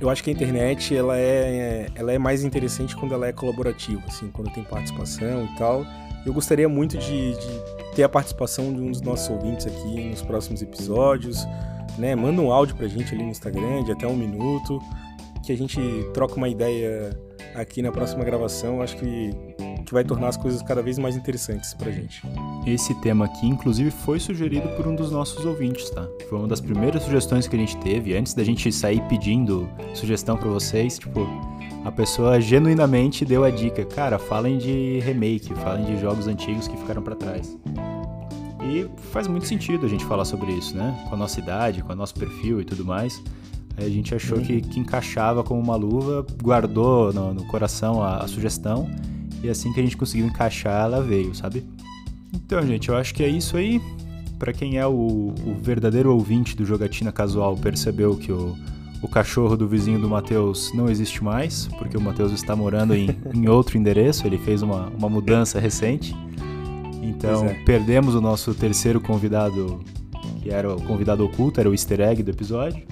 eu 0.00 0.08
acho 0.08 0.22
que 0.22 0.30
a 0.30 0.32
internet 0.32 0.96
ela 0.96 1.18
é, 1.18 1.88
ela 1.94 2.12
é 2.12 2.18
mais 2.18 2.44
interessante 2.44 2.96
quando 2.96 3.14
ela 3.14 3.26
é 3.26 3.32
colaborativa, 3.32 4.02
assim, 4.06 4.30
quando 4.30 4.50
tem 4.52 4.62
participação 4.62 5.44
e 5.44 5.58
tal. 5.58 5.84
Eu 6.24 6.32
gostaria 6.32 6.68
muito 6.68 6.96
de, 6.98 7.32
de 7.32 7.94
ter 7.94 8.02
a 8.02 8.08
participação 8.08 8.72
de 8.72 8.80
um 8.80 8.90
dos 8.90 9.00
nossos 9.00 9.28
ouvintes 9.28 9.66
aqui 9.66 10.08
nos 10.10 10.22
próximos 10.22 10.62
episódios, 10.62 11.44
né? 11.96 12.14
Manda 12.14 12.40
um 12.40 12.52
áudio 12.52 12.76
pra 12.76 12.86
gente 12.86 13.12
ali 13.14 13.24
no 13.24 13.30
Instagram 13.30 13.82
de 13.84 13.92
até 13.92 14.06
um 14.06 14.16
minuto, 14.16 14.80
que 15.44 15.52
a 15.52 15.56
gente 15.56 15.80
troca 16.14 16.34
uma 16.34 16.48
ideia 16.48 17.18
aqui 17.54 17.82
na 17.82 17.90
próxima 17.90 18.24
gravação. 18.24 18.80
Acho 18.82 18.96
que, 18.96 19.30
que 19.88 19.94
vai 19.94 20.04
tornar 20.04 20.28
as 20.28 20.36
coisas 20.36 20.62
cada 20.62 20.82
vez 20.82 20.98
mais 20.98 21.16
interessantes 21.16 21.74
pra 21.74 21.90
gente. 21.90 22.22
Esse 22.66 22.94
tema 23.00 23.24
aqui, 23.24 23.46
inclusive, 23.46 23.90
foi 23.90 24.20
sugerido 24.20 24.68
por 24.70 24.86
um 24.86 24.94
dos 24.94 25.10
nossos 25.10 25.44
ouvintes, 25.44 25.90
tá? 25.90 26.06
Foi 26.28 26.38
uma 26.38 26.48
das 26.48 26.60
primeiras 26.60 27.02
sugestões 27.02 27.48
que 27.48 27.56
a 27.56 27.58
gente 27.58 27.76
teve, 27.78 28.16
antes 28.16 28.34
da 28.34 28.44
gente 28.44 28.70
sair 28.70 29.00
pedindo 29.08 29.68
sugestão 29.94 30.36
para 30.36 30.48
vocês, 30.48 30.98
tipo 30.98 31.26
a 31.84 31.92
pessoa 31.92 32.40
genuinamente 32.40 33.24
deu 33.24 33.44
a 33.44 33.50
dica, 33.50 33.84
cara, 33.84 34.18
falem 34.18 34.58
de 34.58 35.00
remake, 35.00 35.54
falem 35.54 35.86
de 35.86 35.98
jogos 35.98 36.26
antigos 36.26 36.68
que 36.68 36.76
ficaram 36.76 37.00
para 37.00 37.14
trás. 37.14 37.56
E 38.62 38.86
faz 39.10 39.26
muito 39.26 39.46
sentido 39.46 39.86
a 39.86 39.88
gente 39.88 40.04
falar 40.04 40.26
sobre 40.26 40.52
isso, 40.52 40.76
né? 40.76 41.06
Com 41.08 41.14
a 41.14 41.18
nossa 41.18 41.40
idade, 41.40 41.82
com 41.82 41.92
o 41.92 41.96
nosso 41.96 42.14
perfil 42.14 42.60
e 42.60 42.64
tudo 42.64 42.84
mais. 42.84 43.22
Aí 43.76 43.86
a 43.86 43.88
gente 43.88 44.14
achou 44.14 44.38
que, 44.40 44.60
que 44.60 44.80
encaixava 44.80 45.42
como 45.42 45.60
uma 45.60 45.76
luva, 45.76 46.26
guardou 46.42 47.12
no, 47.12 47.32
no 47.32 47.46
coração 47.46 48.02
a, 48.02 48.18
a, 48.18 48.28
sugestão 48.28 48.90
e 49.42 49.48
assim 49.48 49.72
que 49.72 49.80
a 49.80 49.82
gente 49.82 49.96
conseguiu 49.96 50.26
encaixar, 50.26 50.84
ela 50.84 51.02
veio, 51.02 51.34
sabe? 51.34 51.64
Então, 52.34 52.60
gente, 52.66 52.88
eu 52.88 52.96
acho 52.96 53.14
que 53.14 53.22
é 53.22 53.28
isso 53.28 53.56
aí. 53.56 53.80
Para 54.38 54.52
quem 54.52 54.78
é 54.78 54.86
o, 54.86 54.90
o 54.90 55.56
verdadeiro 55.60 56.12
ouvinte 56.12 56.56
do 56.56 56.64
Jogatina 56.64 57.10
Casual, 57.10 57.56
percebeu 57.56 58.16
que 58.16 58.30
o 58.30 58.56
o 59.02 59.08
cachorro 59.08 59.56
do 59.56 59.68
vizinho 59.68 60.00
do 60.00 60.08
Matheus 60.08 60.72
não 60.74 60.88
existe 60.88 61.22
mais, 61.22 61.68
porque 61.78 61.96
o 61.96 62.00
Matheus 62.00 62.32
está 62.32 62.56
morando 62.56 62.94
em, 62.94 63.08
em, 63.32 63.48
outro 63.48 63.78
endereço, 63.78 64.26
ele 64.26 64.38
fez 64.38 64.62
uma, 64.62 64.88
uma 64.88 65.08
mudança 65.08 65.60
recente. 65.60 66.16
Então 67.02 67.46
é. 67.46 67.54
perdemos 67.64 68.14
o 68.14 68.20
nosso 68.20 68.54
terceiro 68.54 69.00
convidado, 69.00 69.80
que 70.42 70.50
era 70.50 70.74
o 70.74 70.82
convidado 70.82 71.24
oculto, 71.24 71.60
era 71.60 71.68
o 71.68 71.72
easter 71.72 72.00
egg 72.00 72.22
do 72.22 72.30
episódio. 72.30 72.82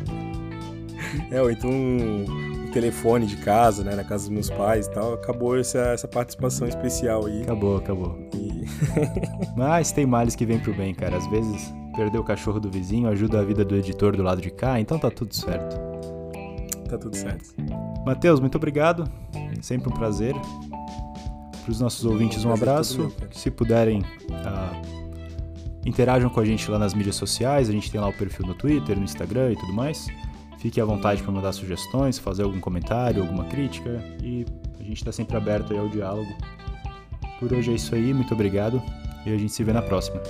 É, 1.30 1.40
ou 1.40 1.50
então 1.50 1.70
um, 1.70 2.24
telefone 2.76 3.24
de 3.24 3.38
casa, 3.38 3.82
né, 3.82 3.94
na 3.94 4.04
casa 4.04 4.24
dos 4.24 4.28
meus 4.28 4.50
pais 4.50 4.86
e 4.86 4.90
tal, 4.90 5.14
acabou 5.14 5.58
essa, 5.58 5.78
essa 5.78 6.06
participação 6.06 6.68
especial 6.68 7.24
aí. 7.24 7.40
Acabou, 7.40 7.78
acabou. 7.78 8.18
E... 8.34 8.66
Mas 9.56 9.92
tem 9.92 10.04
males 10.04 10.36
que 10.36 10.44
vêm 10.44 10.58
pro 10.58 10.74
bem, 10.74 10.94
cara. 10.94 11.16
Às 11.16 11.26
vezes 11.28 11.72
perder 11.96 12.18
o 12.18 12.24
cachorro 12.24 12.60
do 12.60 12.70
vizinho 12.70 13.08
ajuda 13.08 13.40
a 13.40 13.42
vida 13.42 13.64
do 13.64 13.74
editor 13.74 14.14
do 14.14 14.22
lado 14.22 14.42
de 14.42 14.50
cá, 14.50 14.78
então 14.78 14.98
tá 14.98 15.10
tudo 15.10 15.34
certo. 15.34 15.74
Tá 16.86 16.98
tudo 16.98 17.16
certo. 17.16 17.54
Matheus, 18.04 18.40
muito 18.40 18.56
obrigado. 18.56 19.10
Sempre 19.62 19.88
um 19.88 19.92
prazer. 19.92 20.34
Para 21.62 21.72
os 21.72 21.80
nossos 21.80 22.04
ouvintes, 22.04 22.44
um 22.44 22.52
abraço. 22.52 23.10
Se 23.32 23.50
puderem, 23.50 24.02
uh, 24.02 25.86
interajam 25.86 26.28
com 26.28 26.40
a 26.40 26.44
gente 26.44 26.70
lá 26.70 26.78
nas 26.78 26.92
mídias 26.92 27.16
sociais. 27.16 27.70
A 27.70 27.72
gente 27.72 27.90
tem 27.90 27.98
lá 27.98 28.08
o 28.08 28.12
perfil 28.12 28.46
no 28.46 28.54
Twitter, 28.54 28.98
no 28.98 29.04
Instagram 29.04 29.52
e 29.52 29.56
tudo 29.56 29.72
mais. 29.72 30.06
Fique 30.58 30.80
à 30.80 30.84
vontade 30.84 31.22
para 31.22 31.32
mandar 31.32 31.52
sugestões, 31.52 32.18
fazer 32.18 32.42
algum 32.42 32.60
comentário, 32.60 33.22
alguma 33.22 33.44
crítica. 33.44 34.02
E 34.22 34.44
a 34.80 34.82
gente 34.82 34.96
está 34.96 35.12
sempre 35.12 35.36
aberto 35.36 35.76
ao 35.76 35.88
diálogo. 35.88 36.32
Por 37.38 37.52
hoje 37.52 37.72
é 37.72 37.74
isso 37.74 37.94
aí. 37.94 38.14
Muito 38.14 38.32
obrigado. 38.32 38.82
E 39.24 39.32
a 39.32 39.36
gente 39.36 39.52
se 39.52 39.62
vê 39.62 39.72
na 39.72 39.82
próxima. 39.82 40.20